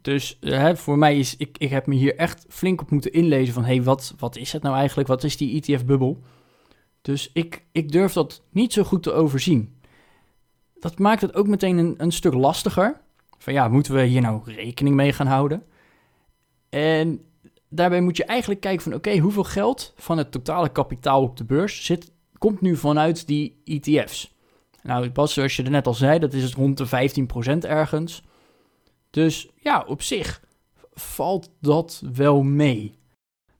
Dus 0.02 0.40
eh, 0.40 0.58
hè, 0.58 0.78
voor 0.78 0.98
mij 0.98 1.20
is, 1.20 1.38
ik, 1.38 1.58
ik 1.58 1.70
heb 1.70 1.88
me 1.88 1.96
hier 1.96 2.16
echt 2.16 2.46
flink 2.50 2.82
op 2.82 2.92
moeten 2.92 3.12
inlezen 3.12 3.54
van, 3.54 3.64
hé, 3.64 3.74
hey, 3.74 3.84
wat, 3.84 4.14
wat 4.18 4.36
is 4.36 4.52
het 4.52 4.62
nou 4.62 4.76
eigenlijk? 4.76 5.08
Wat 5.08 5.24
is 5.24 5.38
die 5.38 5.62
ETF-bubbel? 5.62 6.24
Dus 7.02 7.30
ik, 7.34 7.66
ik 7.72 7.92
durf 7.92 8.14
dat 8.14 8.44
niet 8.50 8.74
zo 8.74 8.84
goed 8.84 9.04
te 9.04 9.12
overzien. 9.12 9.80
Dat 10.80 11.00
maakt 11.00 11.22
het 11.22 11.36
ook 11.36 11.48
meteen 11.48 11.78
een, 11.78 11.94
een 11.98 12.12
stuk 12.12 12.34
lastiger. 12.34 13.02
Van 13.38 13.54
ja, 13.54 13.68
moeten 13.68 13.94
we 13.94 14.04
hier 14.04 14.22
nou 14.22 14.42
rekening 14.46 14.96
mee 14.96 15.14
gaan 15.14 15.28
houden? 15.28 15.64
En 16.70 17.22
daarbij 17.70 18.02
moet 18.02 18.18
je 18.18 18.26
eigenlijk 18.26 18.62
kijken 18.62 18.84
van, 18.84 18.94
oké, 18.94 19.18
hoeveel 19.18 19.44
geld 19.44 19.94
van 19.96 20.18
het 20.18 20.32
totale 20.32 20.70
kapitaal 20.70 21.22
op 21.22 21.38
de 21.38 21.46
beurs 21.46 21.86
zit, 21.86 22.12
komt 22.38 22.62
nu 22.62 22.76
vanuit 22.76 23.28
die 23.28 23.62
ETF's? 23.64 24.36
Nou, 24.84 25.10
Bas, 25.10 25.34
zoals 25.34 25.56
je 25.56 25.64
er 25.64 25.70
net 25.70 25.88
al 25.88 25.94
zei, 25.94 26.20
dat 26.20 26.34
is 26.34 26.54
rond 26.54 26.78
de 26.78 26.86
15% 26.86 27.58
ergens. 27.60 28.24
Dus 29.18 29.48
ja, 29.56 29.84
op 29.88 30.02
zich 30.02 30.42
valt 30.94 31.52
dat 31.62 32.04
wel 32.14 32.44
mee. 32.44 32.98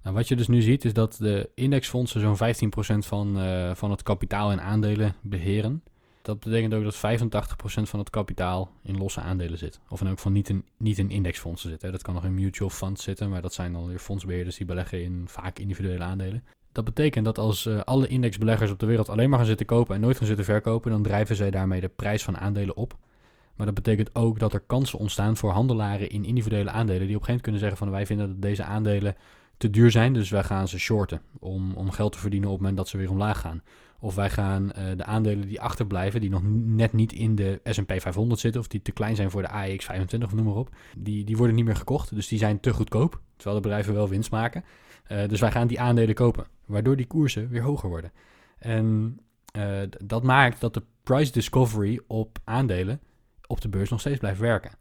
Nou, 0.04 0.16
wat 0.16 0.28
je 0.28 0.36
dus 0.36 0.48
nu 0.48 0.62
ziet 0.62 0.86
is 0.86 0.94
dat 0.94 1.16
de 1.20 1.50
indexfondsen 1.56 2.22
zo'n 2.22 2.38
15% 2.38 3.08
van, 3.08 3.42
uh, 3.42 3.72
van 3.74 3.92
het 3.92 4.04
kapitaal 4.04 4.52
in 4.52 4.62
aandelen 4.62 5.16
beheren. 5.22 5.84
Dat 6.22 6.40
betekent 6.40 6.74
ook 6.74 6.84
dat 6.84 6.96
85% 6.96 7.90
van 7.90 8.00
het 8.00 8.10
kapitaal 8.10 8.72
in 8.84 8.98
losse 8.98 9.22
aandelen 9.22 9.58
zit. 9.58 9.80
Of 9.90 10.00
dan 10.00 10.12
ook 10.12 10.20
van 10.20 10.32
niet 10.32 10.50
in, 10.50 10.66
niet 10.78 10.98
in 10.98 11.10
indexfondsen 11.10 11.70
zit. 11.70 11.82
Dat 11.82 12.02
kan 12.02 12.14
nog 12.14 12.26
in 12.26 12.34
mutual 12.34 12.70
funds 12.70 13.04
zitten, 13.04 13.30
maar 13.30 13.42
dat 13.42 13.54
zijn 13.54 13.74
dan 13.74 13.88
weer 13.88 14.00
fondsbeheerders 14.00 14.58
die 14.58 14.66
beleggen 14.66 15.04
in 15.04 15.24
vaak 15.28 15.60
individuele 15.60 16.04
aandelen. 16.04 16.44
Dat 16.72 16.86
betekent 16.86 17.26
dat 17.26 17.38
als 17.38 17.66
uh, 17.66 17.80
alle 17.80 18.08
indexbeleggers 18.08 18.72
op 18.72 18.80
de 18.80 18.86
wereld 18.86 19.10
alleen 19.10 19.30
maar 19.30 19.40
gaan 19.40 19.48
zitten 19.48 19.66
kopen 19.66 19.96
en 19.96 20.02
nooit 20.02 20.18
gaan 20.18 20.28
zitten 20.28 20.46
verkopen, 20.46 20.92
dan 20.92 21.04
drijven 21.04 21.36
zij 21.36 21.52
daarmee 21.52 21.82
de 21.82 21.88
prijs 21.96 22.24
van 22.24 22.38
aandelen 22.38 22.76
op. 22.76 22.98
Maar 23.58 23.66
dat 23.66 23.76
betekent 23.76 24.16
ook 24.16 24.40
dat 24.40 24.54
er 24.54 24.60
kansen 24.60 25.00
ontstaan 25.00 25.38
voor 25.38 25.52
handelaren 25.52 26.10
in 26.10 26.26
individuele 26.26 26.70
aandelen. 26.70 27.08
Die 27.08 27.16
op 27.16 27.22
een 27.22 27.28
gegeven 27.28 27.28
moment 27.28 27.42
kunnen 27.42 27.62
zeggen 27.62 27.78
van 27.78 27.90
wij 27.90 28.06
vinden 28.06 28.28
dat 28.28 28.42
deze 28.42 28.64
aandelen 28.64 29.16
te 29.58 29.70
duur 29.70 29.92
zijn. 29.92 30.14
Dus 30.14 30.30
wij 30.30 30.44
gaan 30.44 30.68
ze 30.68 30.80
shorten 30.80 31.22
om, 31.40 31.74
om 31.74 31.92
geld 31.92 32.12
te 32.12 32.20
verdienen 32.20 32.50
op 32.50 32.54
het 32.54 32.62
moment 32.62 32.80
dat 32.80 32.90
ze 32.90 32.98
weer 32.98 33.10
omlaag 33.10 33.40
gaan. 33.40 33.62
Of 34.00 34.16
wij 34.16 34.30
gaan 34.30 34.64
uh, 34.64 34.84
de 34.96 35.04
aandelen 35.04 35.48
die 35.48 35.62
achterblijven, 35.62 36.22
die 36.22 36.30
nog 36.30 36.42
net 36.66 36.94
niet 36.94 37.14
in 37.14 37.36
de 37.36 37.60
S&P 37.64 37.94
500 37.98 38.40
zitten... 38.40 38.62
of 38.62 38.68
die 38.68 38.82
te 38.82 38.92
klein 38.92 39.16
zijn 39.16 39.32
voor 39.32 39.42
de 39.42 39.50
AEX 39.50 39.86
25 39.86 40.30
of 40.30 40.36
noem 40.36 40.46
maar 40.46 40.56
op... 40.56 40.76
Die, 40.98 41.24
die 41.24 41.38
worden 41.38 41.56
niet 41.56 41.66
meer 41.66 41.76
gekocht, 41.76 42.16
dus 42.16 42.28
die 42.28 42.40
zijn 42.40 42.60
te 42.60 42.74
goedkoop. 42.74 43.22
Terwijl 43.36 43.56
de 43.56 43.62
bedrijven 43.62 43.94
wel 43.94 44.10
winst 44.10 44.32
maken. 44.32 44.64
Uh, 45.12 45.28
dus 45.28 45.40
wij 45.40 45.52
gaan 45.52 45.68
die 45.68 45.80
aandelen 45.80 46.16
kopen, 46.16 46.46
waardoor 46.66 46.96
die 46.96 47.08
koersen 47.08 47.50
weer 47.50 47.62
hoger 47.62 47.90
worden. 47.90 48.12
En 48.58 49.20
uh, 49.58 49.80
dat 50.06 50.24
maakt 50.24 50.62
dat 50.62 50.74
de 50.74 50.84
price 51.04 51.32
discovery 51.32 52.00
op 52.08 52.38
aandelen 52.44 53.02
op 53.48 53.62
de 53.62 53.70
beurs 53.70 53.90
nog 53.90 54.00
steeds 54.00 54.20
blijft 54.20 54.40
werken. 54.40 54.72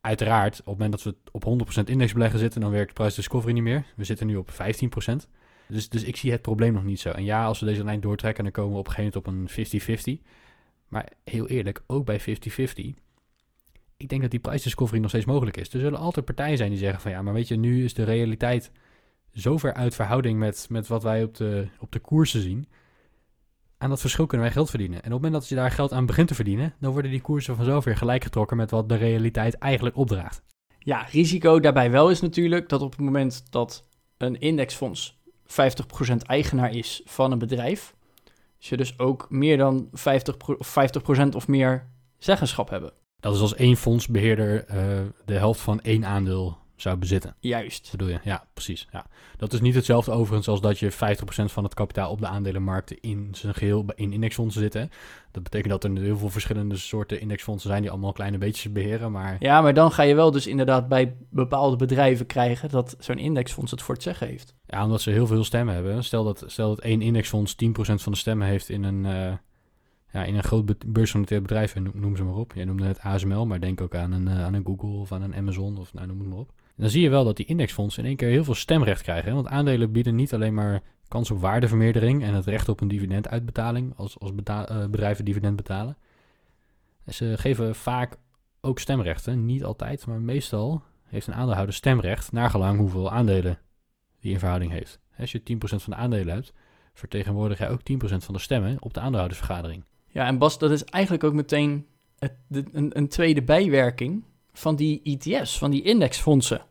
Uiteraard, 0.00 0.60
op 0.60 0.66
het 0.66 0.78
moment 0.78 0.92
dat 0.92 1.02
we 1.02 1.14
op 1.30 1.68
100% 1.80 1.84
indexbeleggen 1.84 2.38
zitten, 2.38 2.60
dan 2.60 2.70
werkt 2.70 2.94
price 2.94 3.16
discovery 3.16 3.52
niet 3.52 3.62
meer. 3.62 3.84
We 3.96 4.04
zitten 4.04 4.26
nu 4.26 4.36
op 4.36 4.50
15%. 4.50 4.54
Dus, 5.68 5.88
dus 5.88 6.02
ik 6.02 6.16
zie 6.16 6.30
het 6.30 6.42
probleem 6.42 6.72
nog 6.72 6.84
niet 6.84 7.00
zo. 7.00 7.10
En 7.10 7.24
ja, 7.24 7.44
als 7.44 7.60
we 7.60 7.66
deze 7.66 7.84
lijn 7.84 8.00
doortrekken, 8.00 8.44
dan 8.44 8.52
komen 8.52 8.72
we 8.72 8.78
op 8.78 8.86
een 8.86 8.92
gegeven 8.92 9.22
moment 9.24 9.48
op 9.48 9.56
een 9.56 10.18
50-50. 10.18 10.22
Maar 10.88 11.08
heel 11.24 11.48
eerlijk, 11.48 11.82
ook 11.86 12.04
bij 12.04 12.20
50-50, 12.20 12.24
ik 13.96 14.08
denk 14.08 14.22
dat 14.22 14.30
die 14.30 14.40
price 14.40 14.62
discovery 14.62 15.00
nog 15.00 15.10
steeds 15.10 15.24
mogelijk 15.24 15.56
is. 15.56 15.72
Er 15.72 15.80
zullen 15.80 15.98
altijd 15.98 16.24
partijen 16.24 16.56
zijn 16.56 16.70
die 16.70 16.78
zeggen 16.78 17.00
van 17.00 17.10
ja, 17.10 17.22
maar 17.22 17.32
weet 17.32 17.48
je, 17.48 17.56
nu 17.56 17.84
is 17.84 17.94
de 17.94 18.04
realiteit 18.04 18.70
zo 19.32 19.58
ver 19.58 19.74
uit 19.74 19.94
verhouding 19.94 20.38
met, 20.38 20.66
met 20.70 20.86
wat 20.86 21.02
wij 21.02 21.22
op 21.22 21.34
de, 21.34 21.66
op 21.78 21.92
de 21.92 21.98
koersen 21.98 22.40
zien 22.40 22.68
aan 23.84 23.90
dat 23.90 24.00
verschil 24.00 24.26
kunnen 24.26 24.46
wij 24.46 24.54
geld 24.54 24.70
verdienen. 24.70 24.96
En 24.96 25.06
op 25.06 25.12
het 25.12 25.22
moment 25.22 25.32
dat 25.32 25.48
je 25.48 25.54
daar 25.54 25.70
geld 25.70 25.92
aan 25.92 26.06
begint 26.06 26.28
te 26.28 26.34
verdienen, 26.34 26.74
dan 26.80 26.92
worden 26.92 27.10
die 27.10 27.20
koersen 27.20 27.56
vanzelf 27.56 27.84
weer 27.84 27.96
gelijk 27.96 28.22
getrokken 28.22 28.56
met 28.56 28.70
wat 28.70 28.88
de 28.88 28.94
realiteit 28.94 29.54
eigenlijk 29.54 29.96
opdraagt. 29.96 30.42
Ja, 30.78 31.06
risico 31.10 31.60
daarbij 31.60 31.90
wel 31.90 32.10
is 32.10 32.20
natuurlijk 32.20 32.68
dat 32.68 32.82
op 32.82 32.90
het 32.90 33.00
moment 33.00 33.44
dat 33.50 33.88
een 34.16 34.40
indexfonds 34.40 35.22
50% 35.46 36.16
eigenaar 36.26 36.74
is 36.74 37.02
van 37.04 37.32
een 37.32 37.38
bedrijf, 37.38 37.94
ze 38.58 38.76
dus 38.76 38.98
ook 38.98 39.26
meer 39.30 39.56
dan 39.56 39.88
50%, 39.88 39.90
50 40.58 41.34
of 41.34 41.48
meer 41.48 41.86
zeggenschap 42.18 42.70
hebben. 42.70 42.92
Dat 43.20 43.34
is 43.34 43.40
als 43.40 43.54
één 43.54 43.76
fondsbeheerder 43.76 44.64
uh, 44.68 44.76
de 45.24 45.34
helft 45.34 45.60
van 45.60 45.80
één 45.80 46.04
aandeel 46.04 46.58
zou 46.76 46.96
bezitten. 46.96 47.34
Juist. 47.38 47.88
Bedoel 47.90 48.08
je? 48.08 48.18
Ja, 48.24 48.44
precies. 48.52 48.88
Ja. 48.92 49.06
Dat 49.36 49.52
is 49.52 49.60
niet 49.60 49.74
hetzelfde 49.74 50.10
overigens 50.10 50.48
als 50.48 50.60
dat 50.60 50.78
je 50.78 50.92
50% 50.92 50.96
van 51.26 51.64
het 51.64 51.74
kapitaal 51.74 52.10
op 52.10 52.20
de 52.20 52.26
aandelenmarkten 52.26 53.00
in 53.00 53.28
zijn 53.32 53.54
geheel 53.54 53.84
in 53.94 54.12
indexfondsen 54.12 54.62
zitten. 54.62 54.90
Dat 55.30 55.42
betekent 55.42 55.70
dat 55.70 55.84
er 55.84 56.00
heel 56.00 56.18
veel 56.18 56.30
verschillende 56.30 56.76
soorten 56.76 57.20
indexfondsen 57.20 57.70
zijn 57.70 57.82
die 57.82 57.90
allemaal 57.90 58.12
kleine 58.12 58.38
beetjes 58.38 58.72
beheren. 58.72 59.12
Maar... 59.12 59.36
Ja, 59.38 59.60
maar 59.60 59.74
dan 59.74 59.92
ga 59.92 60.02
je 60.02 60.14
wel 60.14 60.30
dus 60.30 60.46
inderdaad 60.46 60.88
bij 60.88 61.16
bepaalde 61.30 61.76
bedrijven 61.76 62.26
krijgen 62.26 62.68
dat 62.68 62.96
zo'n 62.98 63.18
indexfonds 63.18 63.70
het 63.70 63.82
voor 63.82 63.94
het 63.94 64.02
zeggen 64.02 64.26
heeft. 64.26 64.54
Ja, 64.66 64.84
omdat 64.84 65.00
ze 65.00 65.10
heel 65.10 65.26
veel 65.26 65.44
stemmen 65.44 65.74
hebben. 65.74 66.04
Stel 66.04 66.24
dat, 66.24 66.44
stel 66.46 66.68
dat 66.68 66.80
één 66.80 67.02
indexfonds 67.02 67.56
10% 67.64 67.66
van 67.74 68.12
de 68.12 68.18
stemmen 68.18 68.46
heeft 68.46 68.68
in 68.68 68.82
een... 68.82 69.04
Uh, 69.04 69.32
ja, 70.12 70.24
in 70.24 70.34
een 70.34 70.42
groot 70.42 70.92
beursgenoteerd 70.92 71.42
bedrijf, 71.42 71.74
noem 71.92 72.16
ze 72.16 72.24
maar 72.24 72.34
op. 72.34 72.52
Jij 72.54 72.64
noemde 72.64 72.86
het 72.86 73.00
ASML, 73.00 73.46
maar 73.46 73.60
denk 73.60 73.80
ook 73.80 73.94
aan 73.94 74.12
een, 74.12 74.26
uh, 74.26 74.44
aan 74.44 74.54
een 74.54 74.64
Google 74.66 74.98
of 74.98 75.12
aan 75.12 75.22
een 75.22 75.34
Amazon 75.34 75.78
of 75.78 75.94
nou, 75.94 76.06
noem 76.06 76.18
het 76.18 76.28
maar 76.28 76.38
op 76.38 76.52
dan 76.76 76.90
zie 76.90 77.02
je 77.02 77.08
wel 77.08 77.24
dat 77.24 77.36
die 77.36 77.46
indexfondsen 77.46 78.02
in 78.02 78.08
één 78.08 78.16
keer 78.16 78.28
heel 78.28 78.44
veel 78.44 78.54
stemrecht 78.54 79.02
krijgen. 79.02 79.34
Want 79.34 79.46
aandelen 79.46 79.92
bieden 79.92 80.14
niet 80.14 80.34
alleen 80.34 80.54
maar 80.54 80.82
kans 81.08 81.30
op 81.30 81.40
waardevermeerdering 81.40 82.22
en 82.22 82.34
het 82.34 82.46
recht 82.46 82.68
op 82.68 82.80
een 82.80 82.88
dividenduitbetaling 82.88 83.92
als, 83.96 84.18
als 84.18 84.30
uh, 84.30 84.86
bedrijven 84.86 85.24
dividend 85.24 85.56
betalen. 85.56 85.96
Ze 87.08 87.34
geven 87.36 87.74
vaak 87.74 88.16
ook 88.60 88.78
stemrechten. 88.78 89.44
Niet 89.44 89.64
altijd, 89.64 90.06
maar 90.06 90.20
meestal 90.20 90.82
heeft 91.04 91.26
een 91.26 91.34
aandeelhouder 91.34 91.74
stemrecht 91.74 92.32
naar 92.32 92.50
gelang 92.50 92.78
hoeveel 92.78 93.10
aandelen 93.10 93.58
die 94.20 94.32
in 94.32 94.38
verhouding 94.38 94.72
heeft. 94.72 95.00
Als 95.18 95.32
je 95.32 95.40
10% 95.40 95.44
van 95.58 95.92
de 95.92 95.94
aandelen 95.94 96.34
hebt, 96.34 96.52
vertegenwoordig 96.94 97.58
jij 97.58 97.70
ook 97.70 97.80
10% 97.80 97.84
van 98.16 98.34
de 98.34 98.40
stemmen 98.40 98.76
op 98.80 98.94
de 98.94 99.00
aandeelhoudersvergadering. 99.00 99.84
Ja, 100.08 100.26
en 100.26 100.38
Bas, 100.38 100.58
dat 100.58 100.70
is 100.70 100.84
eigenlijk 100.84 101.24
ook 101.24 101.32
meteen 101.32 101.86
een 102.70 103.08
tweede 103.08 103.42
bijwerking 103.42 104.24
van 104.54 104.76
die 104.76 105.00
ETF's, 105.02 105.58
van 105.58 105.70
die 105.70 105.82
indexfondsen. 105.82 106.62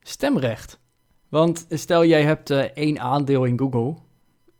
Stemrecht. 0.00 0.80
Want 1.28 1.66
stel 1.68 2.04
jij 2.04 2.22
hebt 2.22 2.50
uh, 2.50 2.58
één 2.58 3.00
aandeel 3.00 3.44
in 3.44 3.58
Google, 3.58 3.94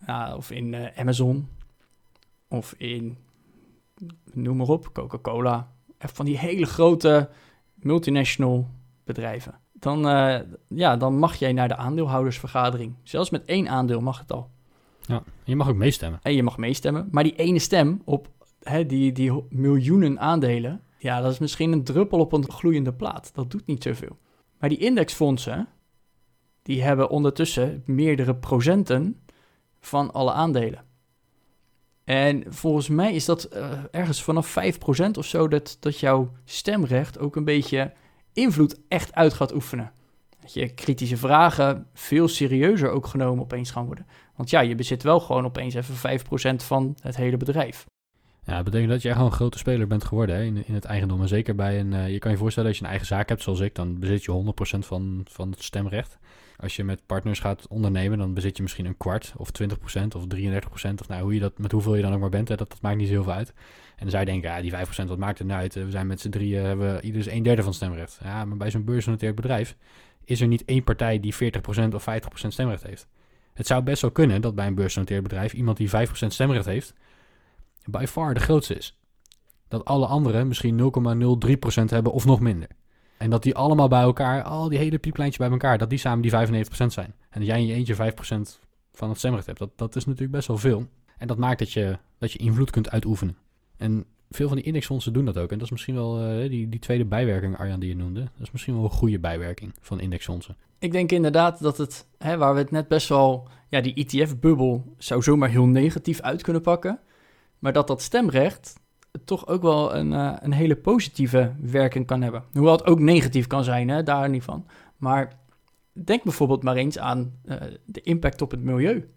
uh, 0.09 0.35
of 0.37 0.51
in 0.51 0.73
uh, 0.73 0.87
Amazon, 0.97 1.49
of 2.49 2.75
in, 2.77 3.19
noem 4.33 4.57
maar 4.57 4.69
op, 4.69 4.93
Coca-Cola. 4.93 5.73
Van 5.99 6.25
die 6.25 6.39
hele 6.39 6.67
grote 6.67 7.31
multinational 7.75 8.69
bedrijven. 9.05 9.61
Dan, 9.73 10.01
ja, 10.69 10.97
dan 10.97 11.19
mag 11.19 11.37
jij 11.37 11.53
naar 11.53 11.69
de 11.69 11.77
aandeelhoudersvergadering. 11.77 12.95
Zelfs 13.03 13.31
met 13.31 13.45
één 13.45 13.69
aandeel 13.69 14.01
mag 14.01 14.19
het 14.19 14.33
al. 14.33 14.51
Ja, 15.01 15.23
je 15.45 15.57
mag 15.57 15.69
ook 15.69 15.77
meestemmen. 15.77 16.21
En 16.23 16.35
je 16.35 16.43
mag 16.43 16.57
meestemmen. 16.57 17.09
Maar 17.11 17.23
die 17.23 17.37
ene 17.37 17.59
stem 17.59 18.03
op 18.05 18.29
hè, 18.63 18.87
die, 18.87 19.13
die 19.13 19.43
miljoenen 19.49 20.21
aandelen, 20.21 20.83
ja, 20.99 21.21
dat 21.21 21.33
is 21.33 21.39
misschien 21.39 21.73
een 21.73 21.85
druppel 21.85 22.19
op 22.19 22.33
een 22.33 22.51
gloeiende 22.51 22.93
plaat. 22.93 23.31
Dat 23.35 23.51
doet 23.51 23.67
niet 23.67 23.83
zoveel. 23.83 24.19
Maar 24.59 24.69
die 24.69 24.79
indexfondsen, 24.79 25.69
die 26.63 26.83
hebben 26.83 27.11
ondertussen 27.11 27.83
meerdere 27.87 28.37
procenten 28.37 29.21
van 29.81 30.13
alle 30.13 30.33
aandelen. 30.33 30.87
En 32.05 32.45
volgens 32.49 32.89
mij 32.89 33.15
is 33.15 33.25
dat 33.25 33.49
uh, 33.55 33.71
ergens 33.91 34.23
vanaf 34.23 34.57
5% 34.59 35.11
of 35.19 35.25
zo 35.25 35.49
dat, 35.49 35.77
dat 35.81 35.99
jouw 36.01 36.33
stemrecht 36.45 37.19
ook 37.19 37.37
een 37.37 37.45
beetje 37.45 37.93
invloed 38.33 38.81
echt 38.89 39.15
uit 39.15 39.33
gaat 39.33 39.55
oefenen. 39.55 39.93
Dat 40.41 40.53
je 40.53 40.75
kritische 40.75 41.17
vragen 41.17 41.87
veel 41.95 42.29
serieuzer 42.29 42.91
ook 42.91 43.07
genomen 43.07 43.43
opeens 43.43 43.71
gaan 43.71 43.87
worden. 43.87 44.07
Want 44.37 44.51
ja, 44.51 44.61
je 44.61 44.75
bezit 44.75 45.03
wel 45.03 45.21
gewoon 45.21 45.45
opeens 45.45 45.75
even 45.75 46.21
5% 46.21 46.65
van 46.65 46.97
het 47.01 47.17
hele 47.17 47.37
bedrijf. 47.37 47.87
Ja, 48.49 48.55
dat 48.55 48.65
betekent 48.65 48.91
dat 48.91 49.03
je 49.03 49.13
gewoon 49.13 49.27
een 49.27 49.33
grote 49.33 49.59
speler 49.59 49.87
bent 49.87 50.05
geworden 50.05 50.37
hè, 50.37 50.43
in, 50.43 50.67
in 50.67 50.75
het 50.75 50.85
eigendom. 50.85 51.21
En 51.21 51.29
zeker 51.29 51.55
bij 51.55 51.81
een, 51.81 51.93
uh, 51.93 52.13
je 52.13 52.19
kan 52.19 52.31
je 52.31 52.37
voorstellen, 52.37 52.69
als 52.69 52.79
je 52.79 52.85
een 52.85 52.91
eigen 52.91 53.09
zaak 53.09 53.29
hebt 53.29 53.43
zoals 53.43 53.61
ik, 53.61 53.75
dan 53.75 53.99
bezit 53.99 54.25
je 54.25 54.55
100% 54.77 54.79
van, 54.79 55.21
van 55.31 55.51
het 55.51 55.63
stemrecht. 55.63 56.19
Als 56.57 56.77
je 56.77 56.85
met 56.85 57.07
partners 57.07 57.41
gaat 57.41 57.67
ondernemen, 57.69 58.19
dan 58.19 58.35
bezit 58.35 58.57
je 58.57 58.63
misschien 58.63 58.87
een 58.87 58.97
kwart 58.97 59.33
of 59.37 59.51
20% 59.63 59.73
of 60.17 60.25
33%. 60.37 61.01
Of 61.01 61.09
nou, 61.09 61.23
hoe 61.23 61.35
je 61.35 61.41
dat, 61.41 61.59
met 61.59 61.73
hoeveel 61.73 61.97
je 61.97 62.03
dan 62.03 62.15
ook 62.15 62.21
maar 62.21 62.29
bent, 62.29 62.49
hè, 62.49 62.57
dat, 62.57 62.79
maakt 62.81 62.97
niet 62.97 63.09
zoveel 63.09 63.33
uit. 63.33 63.53
En 63.97 64.07
je 64.11 64.25
denken, 64.25 64.51
ja, 64.51 64.61
die 64.61 64.73
5%, 64.73 65.09
wat 65.09 65.19
maakt 65.19 65.39
het 65.39 65.47
nou 65.47 65.61
uit? 65.61 65.75
We 65.75 65.91
zijn 65.91 66.07
met 66.07 66.21
z'n 66.21 66.31
drieën, 66.31 66.65
hebben 66.65 66.95
we 66.95 67.01
ieder 67.01 67.33
een 67.33 67.43
derde 67.43 67.63
van 67.63 67.71
het 67.71 67.81
stemrecht. 67.81 68.21
Ja, 68.23 68.45
maar 68.45 68.57
bij 68.57 68.71
zo'n 68.71 68.85
beursgenoteerd 68.85 69.35
bedrijf 69.35 69.77
is 70.25 70.41
er 70.41 70.47
niet 70.47 70.65
één 70.65 70.85
partij 70.85 71.21
die 71.21 71.35
40% 71.35 71.39
of 71.95 72.07
50% 72.09 72.49
stemrecht 72.49 72.83
heeft. 72.83 73.07
Het 73.55 73.67
zou 73.67 73.83
best 73.83 74.03
wel 74.03 74.11
kunnen 74.11 74.41
dat 74.41 74.55
bij 74.55 74.67
een 74.67 74.75
beursgenoteerd 74.75 75.23
bedrijf 75.23 75.53
iemand 75.53 75.77
die 75.77 75.89
5% 75.89 75.91
stemrecht 76.11 76.65
heeft, 76.65 76.95
by 77.91 78.05
far 78.09 78.35
de 78.35 78.41
grootste 78.41 78.75
is. 78.75 78.99
Dat 79.69 79.85
alle 79.85 80.07
anderen 80.07 80.49
misschien 80.49 80.81
0,03% 80.81 81.85
hebben 81.85 82.13
of 82.13 82.25
nog 82.25 82.41
minder. 82.41 82.69
En 83.19 83.31
dat 83.31 83.43
die 83.43 83.55
allemaal 83.55 83.89
bij 83.89 84.01
elkaar, 84.01 84.43
al 84.43 84.69
die 84.69 84.79
hele 84.79 84.99
pieplijntjes 84.99 85.39
bij 85.39 85.51
elkaar, 85.51 85.79
dat 85.79 85.91
die 85.91 85.99
samen 85.99 86.23
die 86.23 86.65
95% 86.65 86.69
zijn. 86.87 87.15
En 87.31 87.41
dat 87.41 87.49
jij 87.49 87.61
in 87.61 87.67
je 87.67 87.75
eentje 87.75 87.95
5% 87.95 87.99
van 88.93 89.09
het 89.09 89.19
stemrecht 89.19 89.47
hebt. 89.47 89.59
Dat, 89.59 89.71
dat 89.77 89.97
is 89.97 90.05
natuurlijk 90.05 90.33
best 90.33 90.49
wel 90.49 90.59
veel. 90.59 90.87
En 91.19 91.27
dat 91.27 91.39
maakt 91.39 91.59
dat 91.59 91.73
je, 91.73 91.99
dat 92.19 92.33
je 92.33 92.39
invloed 92.39 92.71
kunt 92.71 92.91
uitoefenen. 92.91 93.37
En 93.77 94.05
veel 94.31 94.49
van 94.49 94.57
die 94.57 94.67
indexfondsen 94.67 95.13
doen 95.13 95.25
dat 95.25 95.39
ook. 95.39 95.51
En 95.51 95.59
dat 95.59 95.67
is 95.67 95.73
misschien 95.73 95.95
wel 95.95 96.21
eh, 96.21 96.51
die, 96.51 96.69
die 96.69 96.81
tweede 96.81 97.05
bijwerking, 97.05 97.59
Arjan, 97.59 97.81
die 97.81 97.89
je 97.89 97.97
noemde. 97.97 98.21
Dat 98.21 98.47
is 98.47 98.51
misschien 98.51 98.75
wel 98.75 98.85
een 98.85 98.91
goede 98.91 99.19
bijwerking 99.19 99.75
van 99.81 100.01
indexfondsen. 100.01 100.57
Ik 100.79 100.93
denk 100.93 101.13
inderdaad 101.13 101.63
dat 101.63 101.79
het, 101.79 102.07
hè, 102.19 102.37
waar 102.37 102.55
we 102.55 102.61
het 102.61 102.71
net 102.71 102.89
best 102.89 103.09
wel, 103.09 103.49
ja, 103.69 103.81
die 103.81 103.95
ETF-bubbel 103.95 104.95
zou 104.99 105.23
zomaar 105.23 105.49
heel 105.49 105.67
negatief 105.67 106.21
uit 106.21 106.43
kunnen 106.43 106.63
pakken. 106.63 107.01
Maar 107.59 107.73
dat 107.73 107.87
dat 107.87 108.03
stemrecht 108.03 108.75
toch 109.25 109.47
ook 109.47 109.63
wel 109.63 109.95
een, 109.95 110.13
uh, 110.13 110.37
een 110.41 110.53
hele 110.53 110.77
positieve 110.77 111.53
werking 111.61 112.07
kan 112.07 112.23
hebben. 112.23 112.45
Hoewel 112.53 112.73
het 112.73 112.87
ook 112.87 113.01
negatief 113.01 113.47
kan 113.47 113.65
zijn, 113.65 113.89
hè, 113.89 114.03
daar 114.03 114.29
niet 114.29 114.43
van. 114.43 114.67
Maar 114.97 115.39
denk 115.93 116.23
bijvoorbeeld 116.23 116.63
maar 116.63 116.77
eens 116.77 116.99
aan 116.99 117.33
uh, 117.45 117.57
de 117.85 118.01
impact 118.01 118.43
op 118.43 118.51
het 118.51 118.63
milieu. 118.63 119.11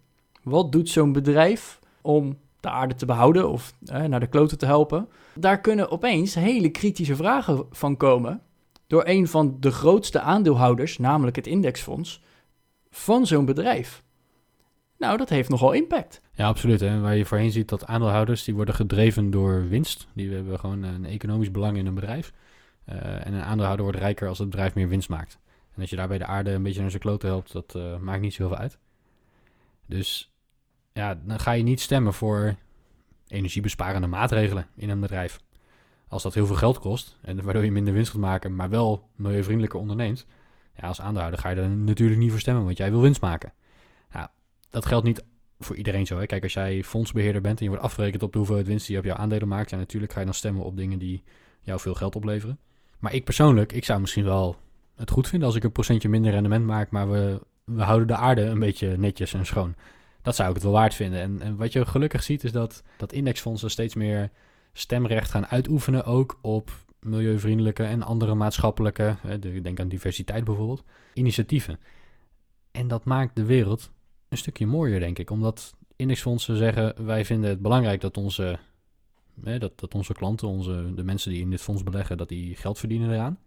Wat 0.43 0.71
doet 0.71 0.89
zo'n 0.89 1.11
bedrijf 1.11 1.79
om 2.01 2.37
de 2.59 2.69
aarde 2.69 2.95
te 2.95 3.05
behouden 3.05 3.49
of 3.49 3.73
uh, 3.83 4.03
naar 4.03 4.19
de 4.19 4.27
kloten 4.27 4.57
te 4.57 4.65
helpen? 4.65 5.07
Daar 5.33 5.61
kunnen 5.61 5.91
opeens 5.91 6.35
hele 6.35 6.69
kritische 6.69 7.15
vragen 7.15 7.65
van 7.71 7.97
komen 7.97 8.41
door 8.87 9.03
een 9.05 9.27
van 9.27 9.57
de 9.59 9.71
grootste 9.71 10.19
aandeelhouders, 10.19 10.97
namelijk 10.97 11.35
het 11.35 11.47
indexfonds, 11.47 12.23
van 12.89 13.27
zo'n 13.27 13.45
bedrijf. 13.45 14.03
Nou, 15.01 15.17
dat 15.17 15.29
heeft 15.29 15.49
nogal 15.49 15.71
impact. 15.71 16.21
Ja, 16.33 16.47
absoluut. 16.47 16.79
Hè. 16.79 16.99
Waar 16.99 17.15
je 17.15 17.25
voorheen 17.25 17.51
ziet 17.51 17.69
dat 17.69 17.85
aandeelhouders 17.85 18.43
die 18.43 18.55
worden 18.55 18.75
gedreven 18.75 19.31
door 19.31 19.67
winst. 19.67 20.07
Die 20.13 20.33
hebben 20.33 20.59
gewoon 20.59 20.83
een 20.83 21.05
economisch 21.05 21.51
belang 21.51 21.77
in 21.77 21.85
een 21.85 21.93
bedrijf. 21.93 22.33
Uh, 22.89 23.25
en 23.25 23.33
een 23.33 23.41
aandeelhouder 23.41 23.85
wordt 23.85 23.99
rijker 23.99 24.27
als 24.27 24.39
het 24.39 24.49
bedrijf 24.49 24.73
meer 24.73 24.87
winst 24.87 25.09
maakt. 25.09 25.39
En 25.75 25.81
als 25.81 25.89
je 25.89 25.95
daarbij 25.95 26.17
de 26.17 26.25
aarde 26.25 26.51
een 26.51 26.63
beetje 26.63 26.81
naar 26.81 26.89
zijn 26.89 27.01
kloten 27.01 27.29
helpt, 27.29 27.51
dat 27.51 27.73
uh, 27.77 27.97
maakt 27.97 28.21
niet 28.21 28.33
zoveel 28.33 28.57
uit. 28.57 28.77
Dus 29.85 30.33
ja, 30.93 31.19
dan 31.25 31.39
ga 31.39 31.51
je 31.51 31.63
niet 31.63 31.81
stemmen 31.81 32.13
voor 32.13 32.55
energiebesparende 33.27 34.07
maatregelen 34.07 34.67
in 34.75 34.89
een 34.89 34.99
bedrijf. 34.99 35.39
Als 36.07 36.23
dat 36.23 36.33
heel 36.33 36.45
veel 36.45 36.55
geld 36.55 36.79
kost 36.79 37.17
en 37.21 37.43
waardoor 37.43 37.63
je 37.63 37.71
minder 37.71 37.93
winst 37.93 38.11
gaat 38.11 38.21
maken, 38.21 38.55
maar 38.55 38.69
wel 38.69 39.09
milieuvriendelijker 39.15 39.79
onderneemt. 39.79 40.25
Ja, 40.75 40.87
als 40.87 41.01
aandeelhouder 41.01 41.39
ga 41.39 41.49
je 41.49 41.61
er 41.61 41.69
natuurlijk 41.69 42.19
niet 42.19 42.31
voor 42.31 42.39
stemmen, 42.39 42.63
want 42.63 42.77
jij 42.77 42.91
wil 42.91 43.01
winst 43.01 43.21
maken. 43.21 43.53
Nou, 44.11 44.27
dat 44.71 44.85
geldt 44.85 45.05
niet 45.05 45.23
voor 45.59 45.75
iedereen 45.75 46.05
zo. 46.05 46.17
Hè. 46.17 46.25
Kijk, 46.25 46.43
als 46.43 46.53
jij 46.53 46.83
fondsbeheerder 46.83 47.41
bent 47.41 47.57
en 47.57 47.63
je 47.63 47.69
wordt 47.69 47.85
afgerekend 47.85 48.23
op 48.23 48.31
de 48.31 48.37
hoeveelheid 48.37 48.67
winst 48.67 48.85
die 48.85 48.95
je 48.95 49.01
op 49.01 49.07
jouw 49.07 49.15
aandelen 49.15 49.47
maakt, 49.47 49.69
ja, 49.69 49.77
natuurlijk 49.77 50.13
ga 50.13 50.19
je 50.19 50.25
dan 50.25 50.33
stemmen 50.33 50.63
op 50.63 50.77
dingen 50.77 50.99
die 50.99 51.23
jou 51.61 51.79
veel 51.79 51.93
geld 51.93 52.15
opleveren. 52.15 52.59
Maar 52.99 53.13
ik 53.13 53.23
persoonlijk, 53.23 53.71
ik 53.71 53.85
zou 53.85 53.99
misschien 53.99 54.23
wel 54.23 54.55
het 54.95 55.11
goed 55.11 55.27
vinden 55.27 55.47
als 55.47 55.57
ik 55.57 55.63
een 55.63 55.71
procentje 55.71 56.09
minder 56.09 56.31
rendement 56.31 56.65
maak, 56.65 56.89
maar 56.89 57.11
we, 57.11 57.41
we 57.63 57.81
houden 57.81 58.07
de 58.07 58.15
aarde 58.15 58.41
een 58.41 58.59
beetje 58.59 58.97
netjes 58.97 59.33
en 59.33 59.45
schoon. 59.45 59.75
Dat 60.21 60.35
zou 60.35 60.49
ik 60.49 60.55
het 60.55 60.63
wel 60.63 60.73
waard 60.73 60.93
vinden. 60.93 61.21
En, 61.21 61.41
en 61.41 61.55
wat 61.55 61.73
je 61.73 61.85
gelukkig 61.85 62.23
ziet 62.23 62.43
is 62.43 62.51
dat, 62.51 62.83
dat 62.97 63.13
indexfondsen 63.13 63.71
steeds 63.71 63.95
meer 63.95 64.29
stemrecht 64.73 65.31
gaan 65.31 65.47
uitoefenen 65.47 66.05
ook 66.05 66.39
op 66.41 66.71
milieuvriendelijke 66.99 67.83
en 67.83 68.03
andere 68.03 68.35
maatschappelijke, 68.35 69.15
ik 69.41 69.63
denk 69.63 69.79
aan 69.79 69.87
diversiteit 69.87 70.43
bijvoorbeeld, 70.43 70.83
initiatieven. 71.13 71.79
En 72.71 72.87
dat 72.87 73.05
maakt 73.05 73.35
de 73.35 73.45
wereld 73.45 73.91
een 74.31 74.37
stukje 74.37 74.65
mooier, 74.65 74.99
denk 74.99 75.19
ik. 75.19 75.29
Omdat 75.29 75.75
indexfondsen 75.95 76.57
zeggen, 76.57 77.05
wij 77.05 77.25
vinden 77.25 77.49
het 77.49 77.61
belangrijk 77.61 78.01
dat 78.01 78.17
onze, 78.17 78.59
dat, 79.33 79.79
dat 79.79 79.93
onze 79.93 80.13
klanten, 80.13 80.47
onze, 80.47 80.93
de 80.95 81.03
mensen 81.03 81.31
die 81.31 81.41
in 81.41 81.49
dit 81.49 81.61
fonds 81.61 81.83
beleggen, 81.83 82.17
dat 82.17 82.29
die 82.29 82.55
geld 82.55 82.79
verdienen 82.79 83.11
eraan. 83.11 83.39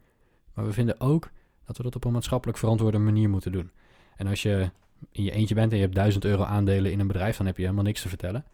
Maar 0.55 0.65
we 0.65 0.73
vinden 0.73 1.01
ook 1.01 1.31
dat 1.65 1.77
we 1.77 1.83
dat 1.83 1.97
op 1.97 2.05
een 2.05 2.13
maatschappelijk 2.13 2.59
verantwoorde 2.59 2.99
manier 2.99 3.29
moeten 3.29 3.53
doen. 3.53 3.71
En 4.17 4.27
als 4.27 4.43
je 4.43 4.71
in 5.13 5.23
je 5.23 5.31
eentje 5.31 5.55
bent 5.55 5.71
en 5.71 5.77
je 5.77 5.83
hebt 5.83 5.95
1000 5.95 6.25
euro 6.25 6.43
aandelen 6.43 6.93
in 6.93 7.01
een 7.01 7.07
bedrijf, 7.07 7.37
dan 7.37 7.47
heb 7.47 7.57
je 7.57 7.63
helemaal 7.63 7.85
niks 7.85 8.03
te 8.03 8.09
vertellen. 8.09 8.45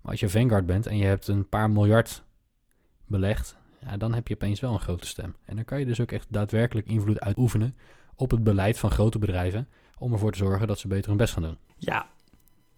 Maar 0.00 0.10
als 0.10 0.20
je 0.20 0.28
Vanguard 0.28 0.66
bent 0.66 0.86
en 0.86 0.96
je 0.96 1.04
hebt 1.04 1.28
een 1.28 1.48
paar 1.48 1.70
miljard 1.70 2.22
belegd, 3.06 3.56
ja, 3.80 3.96
dan 3.96 4.14
heb 4.14 4.28
je 4.28 4.34
opeens 4.34 4.60
wel 4.60 4.72
een 4.72 4.80
grote 4.80 5.06
stem. 5.06 5.36
En 5.44 5.56
dan 5.56 5.64
kan 5.64 5.78
je 5.78 5.86
dus 5.86 6.00
ook 6.00 6.12
echt 6.12 6.26
daadwerkelijk 6.30 6.86
invloed 6.86 7.20
uitoefenen 7.20 7.76
op 8.14 8.30
het 8.30 8.42
beleid 8.42 8.78
van 8.78 8.90
grote 8.90 9.18
bedrijven 9.18 9.68
om 10.00 10.12
ervoor 10.12 10.32
te 10.32 10.38
zorgen 10.38 10.66
dat 10.66 10.78
ze 10.78 10.88
beter 10.88 11.08
hun 11.08 11.16
best 11.16 11.32
gaan 11.32 11.42
doen. 11.42 11.56
Ja, 11.76 12.08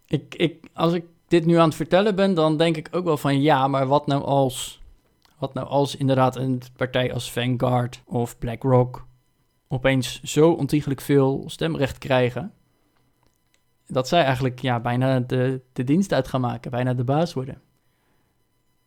ik, 0.06 0.34
ik, 0.34 0.68
als 0.72 0.92
ik 0.92 1.04
dit 1.28 1.46
nu 1.46 1.56
aan 1.56 1.68
het 1.68 1.74
vertellen 1.74 2.14
ben, 2.14 2.34
dan 2.34 2.56
denk 2.56 2.76
ik 2.76 2.88
ook 2.90 3.04
wel 3.04 3.16
van 3.16 3.42
ja, 3.42 3.68
maar 3.68 3.86
wat 3.86 4.06
nou 4.06 4.22
als, 4.22 4.80
wat 5.38 5.54
nou 5.54 5.66
als 5.66 5.96
inderdaad 5.96 6.36
een 6.36 6.62
partij 6.76 7.12
als 7.12 7.32
Vanguard 7.32 8.02
of 8.06 8.38
BlackRock 8.38 9.06
opeens 9.68 10.22
zo 10.22 10.50
ontiegelijk 10.50 11.00
veel 11.00 11.44
stemrecht 11.46 11.98
krijgen, 11.98 12.52
dat 13.86 14.08
zij 14.08 14.24
eigenlijk 14.24 14.60
ja, 14.60 14.80
bijna 14.80 15.20
de, 15.20 15.60
de 15.72 15.84
dienst 15.84 16.12
uit 16.12 16.28
gaan 16.28 16.40
maken, 16.40 16.70
bijna 16.70 16.94
de 16.94 17.04
baas 17.04 17.32
worden. 17.32 17.60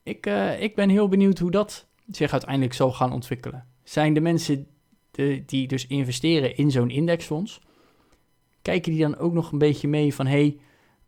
Ik, 0.03 0.25
uh, 0.25 0.61
ik 0.61 0.75
ben 0.75 0.89
heel 0.89 1.07
benieuwd 1.07 1.39
hoe 1.39 1.51
dat 1.51 1.87
zich 2.11 2.31
uiteindelijk 2.31 2.73
zal 2.73 2.91
gaan 2.91 3.13
ontwikkelen. 3.13 3.65
Zijn 3.83 4.13
de 4.13 4.21
mensen 4.21 4.67
die 5.45 5.67
dus 5.67 5.87
investeren 5.87 6.57
in 6.57 6.71
zo'n 6.71 6.89
indexfonds, 6.89 7.61
kijken 8.65 8.91
die 8.91 9.01
dan 9.01 9.17
ook 9.17 9.33
nog 9.33 9.51
een 9.51 9.57
beetje 9.57 9.87
mee 9.87 10.13
van 10.13 10.27
hey, 10.27 10.57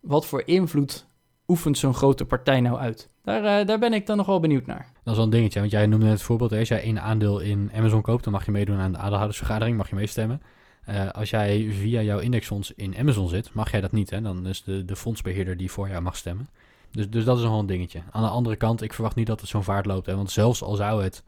wat 0.00 0.26
voor 0.26 0.42
invloed 0.44 1.06
oefent 1.48 1.78
zo'n 1.78 1.94
grote 1.94 2.24
partij 2.24 2.60
nou 2.60 2.78
uit? 2.78 3.08
Daar, 3.22 3.60
uh, 3.60 3.66
daar 3.66 3.78
ben 3.78 3.92
ik 3.92 4.06
dan 4.06 4.16
nog 4.16 4.26
wel 4.26 4.40
benieuwd 4.40 4.66
naar. 4.66 4.90
Dat 5.02 5.12
is 5.12 5.14
wel 5.14 5.24
een 5.24 5.30
dingetje, 5.30 5.60
want 5.60 5.72
jij 5.72 5.86
noemde 5.86 6.06
het 6.06 6.22
voorbeeld. 6.22 6.52
Als 6.52 6.68
jij 6.68 6.82
één 6.82 7.02
aandeel 7.02 7.38
in 7.38 7.70
Amazon 7.74 8.02
koopt, 8.02 8.24
dan 8.24 8.32
mag 8.32 8.44
je 8.44 8.50
meedoen 8.50 8.78
aan 8.78 8.92
de 8.92 8.98
aandeelhoudersvergadering, 8.98 9.76
mag 9.76 9.88
je 9.88 9.94
meestemmen. 9.94 10.42
Uh, 10.88 11.10
als 11.10 11.30
jij 11.30 11.68
via 11.70 12.02
jouw 12.02 12.18
indexfonds 12.18 12.72
in 12.76 12.96
Amazon 12.96 13.28
zit, 13.28 13.52
mag 13.52 13.70
jij 13.70 13.80
dat 13.80 13.92
niet. 13.92 14.10
Hè? 14.10 14.20
Dan 14.20 14.46
is 14.46 14.62
de, 14.62 14.84
de 14.84 14.96
fondsbeheerder 14.96 15.56
die 15.56 15.70
voor 15.70 15.88
jou 15.88 16.02
mag 16.02 16.16
stemmen. 16.16 16.48
Dus, 16.90 17.10
dus 17.10 17.24
dat 17.24 17.36
is 17.36 17.42
nogal 17.42 17.58
een 17.58 17.66
dingetje. 17.66 18.02
Aan 18.10 18.22
de 18.22 18.28
andere 18.28 18.56
kant, 18.56 18.82
ik 18.82 18.92
verwacht 18.92 19.16
niet 19.16 19.26
dat 19.26 19.40
het 19.40 19.48
zo'n 19.48 19.64
vaart 19.64 19.86
loopt. 19.86 20.06
Hè? 20.06 20.16
Want 20.16 20.30
zelfs 20.30 20.62
al 20.62 20.74
zou 20.74 21.02
het 21.02 21.22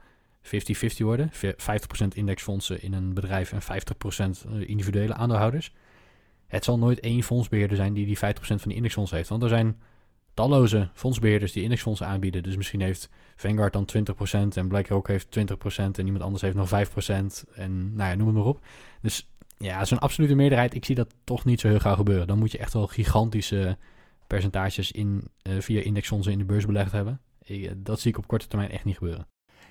50-50 0.44 0.48
worden, 0.98 1.30
50% 1.32 1.36
indexfondsen 2.14 2.82
in 2.82 2.92
een 2.92 3.14
bedrijf 3.14 3.52
en 3.52 3.62
50% 3.62 4.66
individuele 4.66 5.14
aandeelhouders. 5.14 5.72
Het 6.50 6.64
zal 6.64 6.78
nooit 6.78 7.00
één 7.00 7.22
fondsbeheerder 7.22 7.76
zijn 7.76 7.92
die 7.92 8.06
die 8.06 8.16
50% 8.16 8.20
van 8.20 8.58
die 8.64 8.74
indexfonds 8.74 9.10
heeft. 9.10 9.28
Want 9.28 9.42
er 9.42 9.48
zijn 9.48 9.80
talloze 10.34 10.88
fondsbeheerders 10.92 11.52
die 11.52 11.62
indexfondsen 11.62 12.06
aanbieden. 12.06 12.42
Dus 12.42 12.56
misschien 12.56 12.80
heeft 12.80 13.08
Vanguard 13.36 13.72
dan 13.72 13.88
20% 14.52 14.56
en 14.56 14.68
BlackRock 14.68 15.08
heeft 15.08 15.38
20% 15.38 15.42
en 15.76 16.04
iemand 16.04 16.22
anders 16.22 16.42
heeft 16.42 16.56
nog 16.56 16.68
5%. 16.68 17.52
En 17.54 17.94
nou 17.94 18.10
ja, 18.10 18.14
noem 18.14 18.26
het 18.26 18.36
maar 18.36 18.44
op. 18.44 18.64
Dus 19.02 19.30
ja, 19.58 19.84
zo'n 19.84 19.98
absolute 19.98 20.34
meerderheid, 20.34 20.74
ik 20.74 20.84
zie 20.84 20.94
dat 20.94 21.14
toch 21.24 21.44
niet 21.44 21.60
zo 21.60 21.68
heel 21.68 21.78
gauw 21.78 21.94
gebeuren. 21.94 22.26
Dan 22.26 22.38
moet 22.38 22.52
je 22.52 22.58
echt 22.58 22.72
wel 22.72 22.86
gigantische 22.86 23.76
percentages 24.26 24.92
in, 24.92 25.28
uh, 25.42 25.60
via 25.60 25.80
indexfondsen 25.82 26.32
in 26.32 26.38
de 26.38 26.44
beurs 26.44 26.66
belegd 26.66 26.92
hebben. 26.92 27.20
Ik, 27.42 27.84
dat 27.84 28.00
zie 28.00 28.10
ik 28.10 28.18
op 28.18 28.26
korte 28.26 28.46
termijn 28.46 28.70
echt 28.70 28.84
niet 28.84 28.96
gebeuren. 28.96 29.26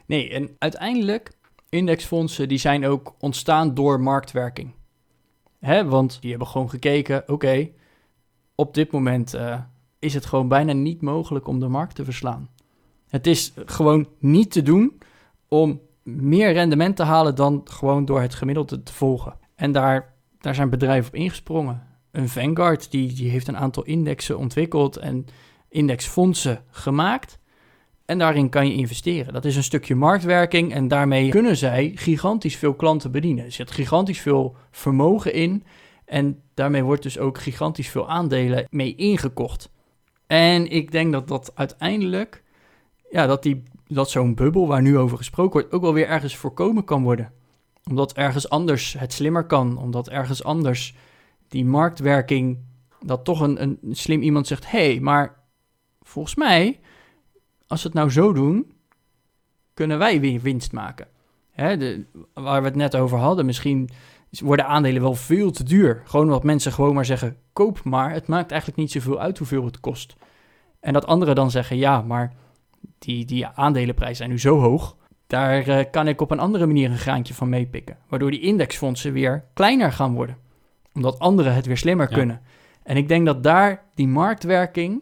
Nee, 0.06 0.30
en 0.30 0.56
uiteindelijk, 0.58 1.32
indexfondsen 1.70 2.48
die 2.48 2.58
zijn 2.58 2.86
ook 2.86 3.16
ontstaan 3.20 3.74
door 3.74 4.00
marktwerking. 4.00 4.74
Hè, 5.60 5.86
want 5.86 6.22
die 6.22 6.30
hebben 6.30 6.48
gewoon 6.48 6.70
gekeken, 6.70 7.24
oké, 7.28 7.70
op 8.56 8.74
dit 8.74 8.92
moment 8.92 9.36
uh, 9.36 9.60
is 10.00 10.14
het 10.14 10.26
gewoon 10.26 10.48
bijna 10.48 10.74
niet 10.74 11.02
mogelijk 11.02 11.48
om 11.48 11.60
de 11.60 11.68
markt 11.68 11.96
te 11.96 12.04
verslaan. 12.04 12.50
Het 13.10 13.28
is 13.28 13.54
gewoon 13.66 14.08
niet 14.20 14.52
te 14.52 14.62
doen 14.62 14.98
om 15.48 15.82
meer 16.04 16.54
rendement 16.54 16.96
te 16.96 17.04
halen 17.04 17.36
dan 17.36 17.62
gewoon 17.64 18.06
door 18.06 18.22
het 18.22 18.36
gemiddelde 18.36 18.84
te 18.84 18.94
volgen. 18.94 19.38
En 19.56 19.72
daar, 19.72 20.14
daar 20.40 20.56
zijn 20.56 20.70
bedrijven 20.70 21.08
op 21.08 21.16
ingesprongen. 21.16 21.88
Een 22.12 22.30
Vanguard 22.30 22.92
die, 22.92 23.14
die 23.14 23.30
heeft 23.30 23.48
een 23.48 23.58
aantal 23.58 23.84
indexen 23.84 24.38
ontwikkeld 24.38 24.98
en 24.98 25.26
indexfondsen 25.70 26.64
gemaakt. 26.70 27.40
En 28.10 28.18
daarin 28.18 28.50
kan 28.50 28.68
je 28.68 28.74
investeren. 28.74 29.34
Dat 29.34 29.46
is 29.46 29.56
een 29.56 29.64
stukje 29.64 29.96
marktwerking 29.96 30.74
en 30.74 30.88
daarmee 30.88 31.30
kunnen 31.30 31.58
zij 31.58 31.92
gigantisch 31.96 32.56
veel 32.56 32.74
klanten 32.74 33.12
bedienen. 33.12 33.46
Er 33.46 33.52
zit 33.52 33.72
gigantisch 33.72 34.20
veel 34.20 34.56
vermogen 34.72 35.34
in 35.34 35.64
en 36.06 36.42
daarmee 36.54 36.84
wordt 36.84 37.04
dus 37.04 37.20
ook 37.20 37.38
gigantisch 37.38 37.90
veel 37.90 38.10
aandelen 38.10 38.68
mee 38.70 38.96
ingekocht. 38.96 39.70
En 40.28 40.68
ik 40.68 40.92
denk 40.92 41.12
dat 41.12 41.28
dat 41.28 41.52
uiteindelijk, 41.56 42.44
ja, 43.10 43.28
dat, 43.28 43.44
die, 43.44 43.64
dat 43.88 44.10
zo'n 44.10 44.36
bubbel 44.36 44.68
waar 44.68 44.82
nu 44.82 44.98
over 44.98 45.18
gesproken 45.18 45.54
wordt, 45.60 45.72
ook 45.72 45.82
wel 45.82 45.94
weer 45.94 46.08
ergens 46.08 46.36
voorkomen 46.36 46.84
kan 46.84 47.04
worden 47.04 47.32
omdat 47.90 48.14
ergens 48.14 48.50
anders 48.50 48.94
het 48.94 49.14
slimmer 49.14 49.46
kan. 49.46 49.78
Omdat 49.78 50.10
ergens 50.10 50.44
anders 50.44 50.96
die 51.48 51.66
marktwerking, 51.66 52.58
dat 53.06 53.24
toch 53.24 53.40
een, 53.40 53.62
een 53.62 53.80
slim 53.92 54.22
iemand 54.22 54.48
zegt: 54.48 54.72
hé, 54.72 54.92
hey, 54.92 55.00
maar 55.00 55.44
volgens 56.02 56.36
mij, 56.36 56.80
als 57.70 57.82
we 57.82 57.88
het 57.88 57.98
nou 57.98 58.10
zo 58.10 58.34
doen, 58.34 58.72
kunnen 59.74 59.98
wij 59.98 60.20
weer 60.20 60.42
winst 60.42 60.72
maken. 60.72 61.08
Hè, 61.52 61.78
de, 61.78 62.06
waar 62.34 62.62
we 62.62 62.68
het 62.68 62.76
net 62.76 62.96
over 62.96 63.18
hadden, 63.18 63.46
misschien 63.46 63.90
worden 64.30 64.68
aandelen 64.68 65.02
wel 65.02 65.16
veel 65.16 65.52
te 65.52 65.64
duur. 65.64 66.02
Gewoon 66.06 66.26
omdat 66.26 66.44
mensen 66.44 66.72
gewoon 66.72 66.94
maar 66.94 67.06
zeggen: 67.06 67.38
koop 67.54 67.84
maar. 67.84 68.12
Het 68.12 68.28
maakt 68.28 68.52
eigenlijk 68.52 68.82
niet 68.82 68.92
zoveel 68.92 69.20
uit 69.20 69.38
hoeveel 69.38 69.66
het 69.66 69.80
kost. 69.80 70.16
En 70.80 70.94
dat 70.94 71.06
anderen 71.08 71.36
dan 71.36 71.52
zeggen: 71.52 71.78
ja, 71.78 72.02
maar 72.02 72.34
die, 73.00 73.26
die 73.26 73.48
aandelenprijzen 73.48 74.18
zijn 74.18 74.30
nu 74.30 74.40
zo 74.40 74.60
hoog. 74.60 74.98
Daar 75.28 75.68
uh, 75.68 75.80
kan 75.92 76.08
ik 76.08 76.22
op 76.22 76.32
een 76.32 76.40
andere 76.40 76.66
manier 76.66 76.92
een 76.92 76.98
graantje 76.98 77.34
van 77.34 77.50
meepikken. 77.50 77.98
Waardoor 78.08 78.32
die 78.32 78.42
indexfondsen 78.42 79.14
weer 79.14 79.46
kleiner 79.54 79.92
gaan 79.92 80.14
worden. 80.14 80.38
Omdat 80.94 81.20
anderen 81.20 81.56
het 81.56 81.66
weer 81.66 81.78
slimmer 81.78 82.08
kunnen. 82.08 82.42
En 82.84 82.98
ik 82.98 83.08
denk 83.08 83.26
dat 83.26 83.44
daar 83.44 83.84
die 83.96 84.08
marktwerking, 84.08 85.02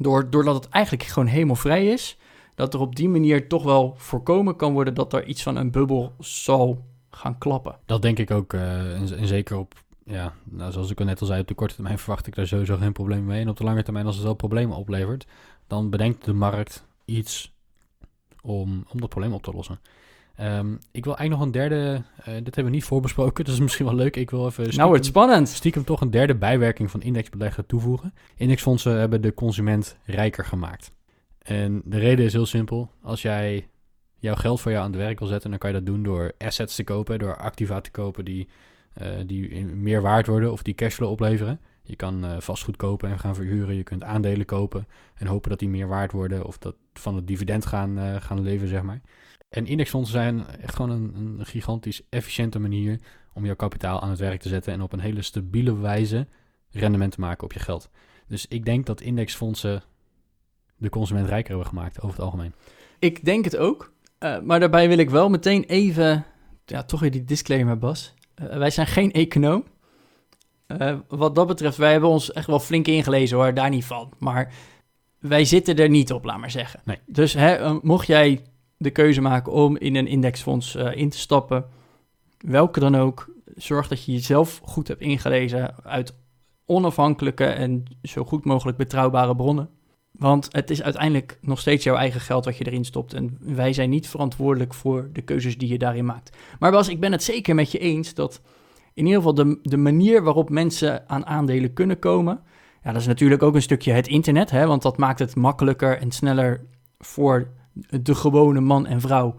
door, 0.00 0.30
doordat 0.30 0.54
het 0.54 0.68
eigenlijk 0.68 1.04
gewoon 1.04 1.28
helemaal 1.28 1.56
vrij 1.56 1.86
is, 1.86 2.18
dat 2.54 2.74
er 2.74 2.80
op 2.80 2.96
die 2.96 3.08
manier 3.08 3.48
toch 3.48 3.62
wel 3.62 3.94
voorkomen 3.96 4.56
kan 4.56 4.72
worden 4.72 4.94
dat 4.94 5.12
er 5.12 5.24
iets 5.24 5.42
van 5.42 5.56
een 5.56 5.70
bubbel 5.70 6.12
zal 6.18 6.84
gaan 7.10 7.38
klappen. 7.38 7.78
Dat 7.86 8.02
denk 8.02 8.18
ik 8.18 8.30
ook. 8.30 8.52
eh, 8.52 8.94
en, 8.94 9.26
zeker 9.26 9.56
op, 9.56 9.74
ja, 10.04 10.34
nou, 10.44 10.72
zoals 10.72 10.90
ik 10.90 10.98
al 10.98 11.04
net 11.04 11.20
al 11.20 11.26
zei, 11.26 11.40
op 11.40 11.48
de 11.48 11.54
korte 11.54 11.74
termijn 11.74 11.98
verwacht 12.04 12.26
ik 12.26 12.34
daar 12.34 12.46
sowieso 12.46 12.76
geen 12.76 12.92
probleem 12.92 13.24
mee. 13.24 13.40
En 13.40 13.48
op 13.48 13.56
de 13.56 13.64
lange 13.64 13.82
termijn, 13.82 14.06
als 14.06 14.14
het 14.14 14.24
wel 14.24 14.34
problemen 14.34 14.76
oplevert, 14.76 15.26
dan 15.66 15.90
bedenkt 15.90 16.24
de 16.24 16.32
markt 16.32 16.84
iets 17.04 17.52
om, 18.42 18.84
om 18.92 19.00
dat 19.00 19.08
probleem 19.08 19.32
op 19.32 19.42
te 19.42 19.52
lossen. 19.52 19.80
Ehm, 20.40 20.72
ik 20.92 21.04
wil 21.04 21.16
eigenlijk 21.16 21.30
nog 21.30 21.40
een 21.40 21.68
derde, 21.68 22.02
eh, 22.16 22.24
dit 22.24 22.44
hebben 22.44 22.64
we 22.64 22.70
niet 22.70 22.84
voorbesproken, 22.84 23.44
dus 23.44 23.54
is 23.54 23.60
misschien 23.60 23.86
wel 23.86 23.94
leuk. 23.94 24.16
Ik 24.16 24.30
wil 24.30 24.46
even 24.46 24.56
nou, 24.56 24.66
stiekem- 24.66 24.88
wordt 24.88 25.04
spannend. 25.04 25.48
stiekem 25.48 25.84
toch 25.84 26.00
een 26.00 26.10
derde 26.10 26.34
bijwerking 26.34 26.90
van 26.90 27.02
indexbeleggen 27.02 27.66
toevoegen. 27.66 28.14
Indexfondsen 28.36 28.98
hebben 28.98 29.20
de 29.22 29.34
consument 29.34 29.96
rijker 30.04 30.44
gemaakt. 30.44 30.92
En 31.38 31.82
de 31.84 31.98
reden 31.98 32.24
is 32.24 32.32
heel 32.32 32.46
simpel. 32.46 32.90
Als 33.02 33.22
jij 33.22 33.68
jouw 34.18 34.34
geld 34.34 34.60
voor 34.60 34.70
jou 34.70 34.84
aan 34.84 34.90
het 34.90 35.00
werk 35.00 35.18
wil 35.18 35.28
zetten, 35.28 35.50
dan 35.50 35.58
kan 35.58 35.70
je 35.70 35.76
dat 35.76 35.86
doen 35.86 36.02
door 36.02 36.32
assets 36.38 36.74
te 36.74 36.84
kopen, 36.84 37.18
door 37.18 37.36
activa 37.36 37.80
te 37.80 37.90
kopen 37.90 38.24
die, 38.24 38.48
eh, 38.92 39.08
die 39.26 39.64
meer 39.66 40.02
waard 40.02 40.26
worden 40.26 40.52
of 40.52 40.62
die 40.62 40.74
cashflow 40.74 41.10
opleveren. 41.10 41.60
Je 41.82 41.96
kan 41.96 42.24
eh, 42.24 42.40
vastgoed 42.40 42.76
kopen 42.76 43.10
en 43.10 43.18
gaan 43.18 43.34
verhuren. 43.34 43.74
Je 43.74 43.82
kunt 43.82 44.02
aandelen 44.04 44.46
kopen 44.46 44.86
en 45.14 45.26
hopen 45.26 45.50
dat 45.50 45.58
die 45.58 45.68
meer 45.68 45.88
waard 45.88 46.12
worden 46.12 46.44
of 46.44 46.58
dat 46.58 46.74
van 46.92 47.16
het 47.16 47.26
dividend 47.26 47.66
gaan, 47.66 47.98
eh, 47.98 48.16
gaan 48.20 48.42
leven, 48.42 48.68
zeg 48.68 48.82
maar. 48.82 49.00
En 49.50 49.66
indexfondsen 49.66 50.14
zijn 50.22 50.46
echt 50.46 50.74
gewoon 50.74 50.90
een, 50.90 51.14
een 51.14 51.46
gigantisch 51.46 52.02
efficiënte 52.08 52.58
manier 52.58 53.00
om 53.32 53.44
jouw 53.44 53.56
kapitaal 53.56 54.00
aan 54.00 54.10
het 54.10 54.18
werk 54.18 54.40
te 54.40 54.48
zetten 54.48 54.72
en 54.72 54.82
op 54.82 54.92
een 54.92 55.00
hele 55.00 55.22
stabiele 55.22 55.76
wijze 55.76 56.26
rendement 56.70 57.12
te 57.12 57.20
maken 57.20 57.44
op 57.44 57.52
je 57.52 57.58
geld. 57.58 57.90
Dus 58.26 58.46
ik 58.46 58.64
denk 58.64 58.86
dat 58.86 59.00
indexfondsen 59.00 59.82
de 60.76 60.88
consument 60.88 61.28
rijker 61.28 61.48
hebben 61.48 61.68
gemaakt 61.68 61.96
over 62.00 62.16
het 62.16 62.24
algemeen. 62.24 62.54
Ik 62.98 63.24
denk 63.24 63.44
het 63.44 63.56
ook. 63.56 63.92
Eh, 64.18 64.40
maar 64.40 64.60
daarbij 64.60 64.88
wil 64.88 64.98
ik 64.98 65.10
wel 65.10 65.28
meteen 65.28 65.64
even, 65.64 66.24
ja, 66.64 66.82
toch 66.82 67.00
weer 67.00 67.10
die 67.10 67.24
disclaimer, 67.24 67.78
Bas. 67.78 68.14
Eh, 68.34 68.56
wij 68.56 68.70
zijn 68.70 68.86
geen 68.86 69.12
econoom. 69.12 69.64
Eh, 70.66 70.98
wat 71.08 71.34
dat 71.34 71.46
betreft, 71.46 71.76
wij 71.76 71.92
hebben 71.92 72.10
ons 72.10 72.32
echt 72.32 72.46
wel 72.46 72.60
flink 72.60 72.86
ingelezen 72.86 73.36
hoor, 73.36 73.54
daar 73.54 73.70
niet 73.70 73.84
van. 73.84 74.12
Maar 74.18 74.52
wij 75.18 75.44
zitten 75.44 75.76
er 75.76 75.88
niet 75.88 76.12
op, 76.12 76.24
laat 76.24 76.38
maar 76.38 76.50
zeggen. 76.50 76.80
Nee. 76.84 76.98
Dus 77.06 77.32
hè, 77.32 77.78
mocht 77.82 78.06
jij 78.06 78.42
de 78.82 78.90
keuze 78.90 79.20
maken 79.20 79.52
om 79.52 79.76
in 79.76 79.96
een 79.96 80.06
indexfonds 80.06 80.74
eh, 80.74 80.96
in 80.96 81.08
te 81.08 81.18
stappen, 81.18 81.64
welke 82.38 82.80
dan 82.80 82.94
ook, 82.94 83.30
zorg 83.54 83.88
dat 83.88 84.04
je 84.04 84.12
jezelf 84.12 84.60
goed 84.64 84.88
hebt 84.88 85.00
ingelezen 85.00 85.84
uit 85.84 86.14
onafhankelijke 86.66 87.44
en 87.44 87.84
zo 88.02 88.24
goed 88.24 88.44
mogelijk 88.44 88.78
betrouwbare 88.78 89.36
bronnen. 89.36 89.68
Want 90.10 90.48
het 90.50 90.70
is 90.70 90.82
uiteindelijk 90.82 91.38
nog 91.40 91.60
steeds 91.60 91.84
jouw 91.84 91.96
eigen 91.96 92.20
geld 92.20 92.44
wat 92.44 92.56
je 92.56 92.66
erin 92.66 92.84
stopt. 92.84 93.14
En 93.14 93.38
wij 93.40 93.72
zijn 93.72 93.90
niet 93.90 94.08
verantwoordelijk 94.08 94.74
voor 94.74 95.08
de 95.12 95.22
keuzes 95.22 95.58
die 95.58 95.68
je 95.68 95.78
daarin 95.78 96.04
maakt. 96.04 96.36
Maar 96.58 96.70
Bas, 96.70 96.88
ik 96.88 97.00
ben 97.00 97.12
het 97.12 97.22
zeker 97.22 97.54
met 97.54 97.72
je 97.72 97.78
eens 97.78 98.14
dat 98.14 98.40
in 98.94 99.04
ieder 99.06 99.18
geval 99.18 99.34
de, 99.34 99.58
de 99.62 99.76
manier 99.76 100.22
waarop 100.22 100.50
mensen 100.50 101.08
aan 101.08 101.26
aandelen 101.26 101.72
kunnen 101.72 101.98
komen. 101.98 102.40
Ja, 102.82 102.92
dat 102.92 103.00
is 103.00 103.06
natuurlijk 103.06 103.42
ook 103.42 103.54
een 103.54 103.62
stukje 103.62 103.92
het 103.92 104.08
internet. 104.08 104.50
Hè, 104.50 104.66
want 104.66 104.82
dat 104.82 104.96
maakt 104.96 105.18
het 105.18 105.36
makkelijker 105.36 105.98
en 105.98 106.10
sneller 106.10 106.66
voor 106.98 107.58
de 108.02 108.14
gewone 108.14 108.60
man 108.60 108.86
en 108.86 109.00
vrouw 109.00 109.34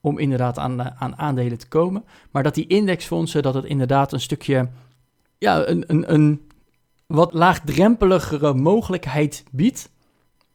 om 0.00 0.18
inderdaad 0.18 0.58
aan, 0.58 0.80
eh, 0.80 1.02
aan 1.02 1.16
aandelen 1.16 1.58
te 1.58 1.68
komen. 1.68 2.04
Maar 2.30 2.42
dat 2.42 2.54
die 2.54 2.66
indexfondsen, 2.66 3.42
dat 3.42 3.54
het 3.54 3.64
inderdaad 3.64 4.12
een 4.12 4.20
stukje, 4.20 4.68
ja, 5.38 5.68
een, 5.68 5.84
een, 5.86 6.12
een 6.12 6.50
wat 7.06 7.32
laagdrempeligere 7.32 8.54
mogelijkheid 8.54 9.44
biedt 9.50 9.90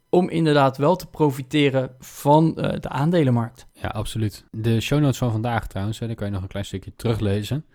om 0.10 0.30
inderdaad 0.30 0.78
wel 0.78 0.96
te 0.96 1.08
profiteren 1.08 1.96
van 2.00 2.58
eh, 2.58 2.80
de 2.80 2.90
aandelenmarkt. 2.90 3.68
Ja, 3.74 3.88
absoluut. 3.88 4.46
De 4.52 4.82
show 4.82 5.00
notes 5.00 5.18
van 5.18 5.32
vandaag 5.32 5.68
trouwens, 5.68 6.00
hè, 6.00 6.08
daar 6.08 6.16
kan 6.16 6.28
je 6.28 6.34
nog 6.34 6.42
een 6.42 6.48
klein 6.48 6.66
stukje 6.66 6.96
teruglezen. 6.96 7.66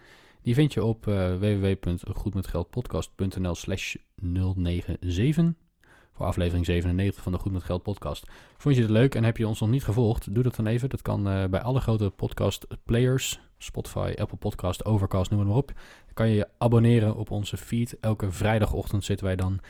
Die 0.43 0.55
vind 0.55 0.73
je 0.73 0.85
op 0.85 1.07
eh 1.07 1.37
www.goedmetgeldpodcast.nl 1.37 3.55
slash 3.55 3.95
097 4.17 5.55
voor 6.13 6.27
aflevering 6.27 6.67
97 6.67 7.23
van 7.23 7.33
de 7.33 7.39
Goed 7.39 7.53
Met 7.53 7.63
Geld 7.63 7.83
podcast. 7.83 8.27
Vond 8.57 8.75
je 8.75 8.83
het 8.83 8.91
leuk 8.91 9.15
en 9.15 9.25
heb 9.25 9.37
je 9.37 9.49
ons 9.49 9.61
nog 9.61 9.71
niet 9.71 9.85
gevolgd? 9.85 10.35
Doe 10.35 10.43
dat 10.43 10.57
dan 10.57 10.67
even. 10.67 10.89
Dat 10.89 11.03
kan 11.03 11.29
eh, 11.29 11.45
bij 11.45 11.61
alle 11.61 11.81
grote 11.81 12.11
podcast 12.11 12.67
players. 12.85 13.41
Spotify, 13.59 14.15
Apple 14.17 14.37
Podcast, 14.37 14.85
Overcast, 14.85 15.31
noem 15.31 15.41
het 15.41 15.49
maar 15.49 15.59
op. 15.59 15.67
Dan 16.05 16.15
kan 16.15 16.29
je 16.29 16.35
je 16.35 16.49
abonneren 16.59 17.17
op 17.17 17.31
onze 17.31 17.57
feed. 17.57 17.97
Elke 18.01 18.31
vrijdagochtend 18.31 19.05
zitten 19.05 19.27
wij 19.27 19.37
dan 19.37 19.61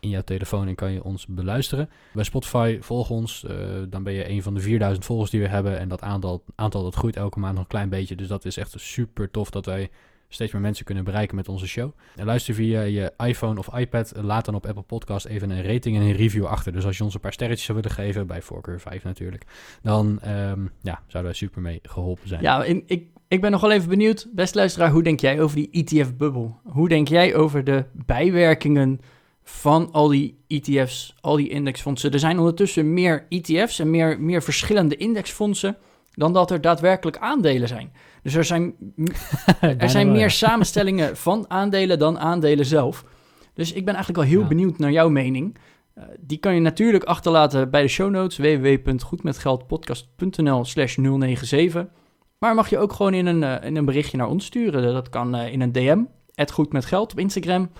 in 0.00 0.08
jouw 0.08 0.22
telefoon 0.22 0.68
en 0.68 0.74
kan 0.74 0.92
je 0.92 1.04
ons 1.04 1.26
beluisteren. 1.26 1.90
Bij 2.12 2.24
Spotify 2.24 2.78
volg 2.80 3.10
ons, 3.10 3.44
eh, 3.44 3.56
dan 3.88 4.02
ben 4.02 4.12
je 4.12 4.28
een 4.28 4.42
van 4.42 4.54
de 4.54 4.60
4000 4.60 5.04
volgers 5.04 5.30
die 5.30 5.40
we 5.40 5.48
hebben. 5.48 5.78
En 5.78 5.88
dat 5.88 6.02
aantal, 6.02 6.44
aantal 6.54 6.82
dat 6.82 6.94
groeit 6.94 7.16
elke 7.16 7.38
maand 7.38 7.54
nog 7.54 7.62
een 7.62 7.68
klein 7.68 7.88
beetje. 7.88 8.16
Dus 8.16 8.28
dat 8.28 8.44
is 8.44 8.56
echt 8.56 8.74
super 8.76 9.30
tof 9.30 9.50
dat 9.50 9.66
wij 9.66 9.90
steeds 10.28 10.52
meer 10.52 10.60
mensen 10.62 10.84
kunnen 10.84 11.04
bereiken 11.04 11.36
met 11.36 11.48
onze 11.48 11.66
show. 11.66 11.92
En 12.16 12.26
luister 12.26 12.54
via 12.54 12.82
je 12.82 13.12
iPhone 13.16 13.58
of 13.58 13.74
iPad. 13.74 14.12
Laat 14.16 14.44
dan 14.44 14.54
op 14.54 14.66
Apple 14.66 14.82
Podcast 14.82 15.26
even 15.26 15.50
een 15.50 15.62
rating 15.62 15.96
en 15.96 16.02
een 16.02 16.12
review 16.12 16.44
achter. 16.44 16.72
Dus 16.72 16.84
als 16.84 16.96
je 16.96 17.04
ons 17.04 17.14
een 17.14 17.20
paar 17.20 17.32
sterretjes 17.32 17.66
zou 17.66 17.78
willen 17.78 17.96
geven, 17.96 18.26
bij 18.26 18.42
voorkeur 18.42 18.80
5 18.80 19.04
natuurlijk, 19.04 19.44
dan 19.82 20.20
ehm, 20.20 20.60
ja, 20.82 21.00
zouden 21.06 21.22
wij 21.22 21.32
super 21.32 21.62
mee 21.62 21.80
geholpen 21.82 22.28
zijn. 22.28 22.42
Ja, 22.42 22.64
ik, 22.64 23.02
ik 23.28 23.40
ben 23.40 23.50
nog 23.50 23.60
wel 23.60 23.72
even 23.72 23.88
benieuwd, 23.88 24.28
beste 24.32 24.58
luisteraar, 24.58 24.90
hoe 24.90 25.02
denk 25.02 25.20
jij 25.20 25.40
over 25.40 25.56
die 25.56 25.70
ETF-bubbel? 25.70 26.60
Hoe 26.64 26.88
denk 26.88 27.08
jij 27.08 27.34
over 27.34 27.64
de 27.64 27.84
bijwerkingen 27.92 29.00
van 29.42 29.92
al 29.92 30.08
die 30.08 30.38
ETF's, 30.46 31.14
al 31.20 31.36
die 31.36 31.48
indexfondsen? 31.48 32.12
Er 32.12 32.18
zijn 32.18 32.38
ondertussen 32.38 32.92
meer 32.94 33.26
ETF's 33.28 33.78
en 33.78 33.90
meer, 33.90 34.20
meer 34.20 34.42
verschillende 34.42 34.96
indexfondsen 34.96 35.76
dan 36.10 36.32
dat 36.32 36.50
er 36.50 36.60
daadwerkelijk 36.60 37.18
aandelen 37.18 37.68
zijn. 37.68 37.92
Dus 38.26 38.34
er 38.34 38.44
zijn, 38.44 38.74
er 39.78 39.90
zijn 39.90 40.12
meer 40.12 40.30
samenstellingen 40.44 41.16
van 41.16 41.44
aandelen 41.48 41.98
dan 41.98 42.18
aandelen 42.18 42.66
zelf. 42.66 43.04
Dus 43.54 43.72
ik 43.72 43.84
ben 43.84 43.94
eigenlijk 43.94 44.24
wel 44.24 44.32
heel 44.32 44.42
Ja. 44.42 44.48
benieuwd 44.48 44.78
naar 44.78 44.90
jouw 44.90 45.08
mening. 45.08 45.56
Eh, 45.94 46.04
die 46.20 46.38
kan 46.38 46.54
je 46.54 46.60
natuurlijk 46.60 47.04
achterlaten 47.04 47.70
bij 47.70 47.82
de 47.82 47.88
show 47.88 48.10
notes 48.10 48.36
www.goedmetgeldpodcast.nl 48.36 50.64
slash 50.64 50.94
097. 50.94 51.86
Maar 52.38 52.54
mag 52.54 52.70
je 52.70 52.78
ook 52.78 52.92
gewoon 52.92 53.14
in 53.14 53.26
een, 53.26 53.42
eh, 53.42 53.68
in 53.68 53.76
een 53.76 53.84
berichtje 53.84 54.16
naar 54.16 54.28
ons 54.28 54.44
sturen. 54.44 54.92
Dat 54.92 55.08
kan 55.08 55.34
eh, 55.34 55.52
in 55.52 55.60
een 55.60 55.72
DM, 55.72 55.98
Goed 56.52 56.72
met 56.72 56.84
Geld 56.84 57.12
op 57.12 57.18
Instagram. 57.18 57.70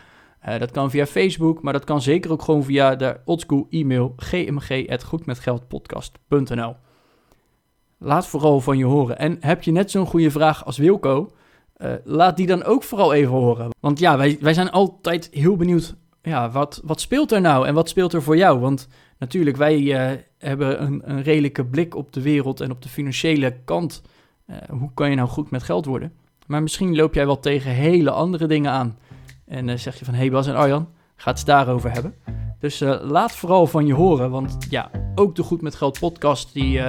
Dat 0.59 0.71
kan 0.71 0.91
via 0.91 1.07
Facebook, 1.07 1.63
maar 1.63 1.73
dat 1.73 1.85
kan 1.85 2.03
zeker 2.03 2.31
ook 2.31 2.43
gewoon 2.43 2.65
via 2.65 2.97
de 2.97 3.17
oldschool 3.25 3.67
e-mail 3.71 4.13
gmg.goedmetgeldpodcast.nl. 4.17 6.77
Laat 7.99 8.27
vooral 8.27 8.61
van 8.61 8.79
je 8.79 8.85
horen. 8.85 9.19
En 9.19 9.37
heb 9.41 9.63
je 9.63 9.73
net 9.73 9.91
zo'n 9.91 10.07
goede 10.07 10.31
vraag 10.31 10.65
als 10.65 10.79
Wilco? 10.79 11.33
Eh, 11.77 11.93
laat 12.05 12.37
die 12.37 12.47
dan 12.47 12.65
ook 12.65 12.83
vooral 12.83 13.13
even 13.13 13.33
horen. 13.33 13.71
Want 13.81 13.99
ja, 13.99 14.17
wij, 14.17 14.39
wij 14.41 14.55
zijn 14.55 14.71
altijd 14.71 15.29
heel 15.33 15.57
benieuwd. 15.57 15.95
Ja, 16.23 16.51
wat, 16.51 16.81
wat 16.85 17.01
speelt 17.01 17.33
er 17.33 17.41
nou 17.41 17.67
en 17.67 17.75
wat 17.75 17.89
speelt 17.89 18.13
er 18.13 18.23
voor 18.23 18.37
jou? 18.37 18.59
Want 18.59 18.89
natuurlijk, 19.19 19.57
wij 19.57 19.95
eh, 19.95 20.19
hebben 20.39 20.83
een, 20.83 21.03
een 21.05 21.23
redelijke 21.23 21.65
blik 21.65 21.95
op 21.95 22.13
de 22.13 22.23
wereld 22.23 22.61
en 22.61 22.71
op 22.71 22.83
de 22.83 22.89
financiële 22.89 23.57
kant. 23.65 24.03
Eh, 24.47 24.57
hoe 24.69 24.91
kan 24.95 25.11
je 25.11 25.17
nou 25.17 25.29
goed 25.29 25.51
met 25.51 25.63
geld 25.63 25.85
worden? 25.85 26.13
Maar 26.47 26.63
misschien 26.63 26.97
loop 26.97 27.15
jij 27.15 27.27
wel 27.27 27.41
tegen 27.41 27.71
hele 27.71 28.11
andere 28.11 28.47
dingen 28.47 28.71
aan. 28.71 28.99
En 29.45 29.79
zeg 29.79 29.99
je 29.99 30.05
van, 30.05 30.15
hey 30.15 30.31
Bas 30.31 30.47
en 30.47 30.55
Arjan, 30.55 30.89
ga 31.17 31.31
het 31.31 31.47
daarover 31.47 31.93
hebben. 31.93 32.15
Dus 32.59 32.81
laat 33.01 33.33
vooral 33.33 33.67
van 33.67 33.87
je 33.87 33.95
horen, 33.95 34.31
want 34.31 34.57
ja, 34.71 34.91
ook 35.15 35.35
de 35.35 35.43
Goed 35.43 35.63
met 35.63 35.75
Geld 35.75 35.99
podcast, 35.99 36.53
die 36.53 36.81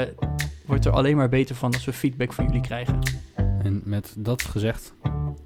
wordt 0.68 0.86
er 0.86 0.92
alleen 0.92 1.16
maar 1.16 1.30
beter 1.30 1.56
van 1.56 1.74
als 1.74 1.86
we 1.86 1.94
feedback 1.94 2.34
van 2.34 2.46
jullie 2.46 2.62
krijgen. 2.62 3.00
En 3.64 3.82
met 3.86 4.16
dat 4.18 4.44
gezegd, 4.44 4.94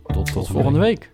tot, 0.04 0.32
volgende 0.32 0.80
week. 0.80 1.12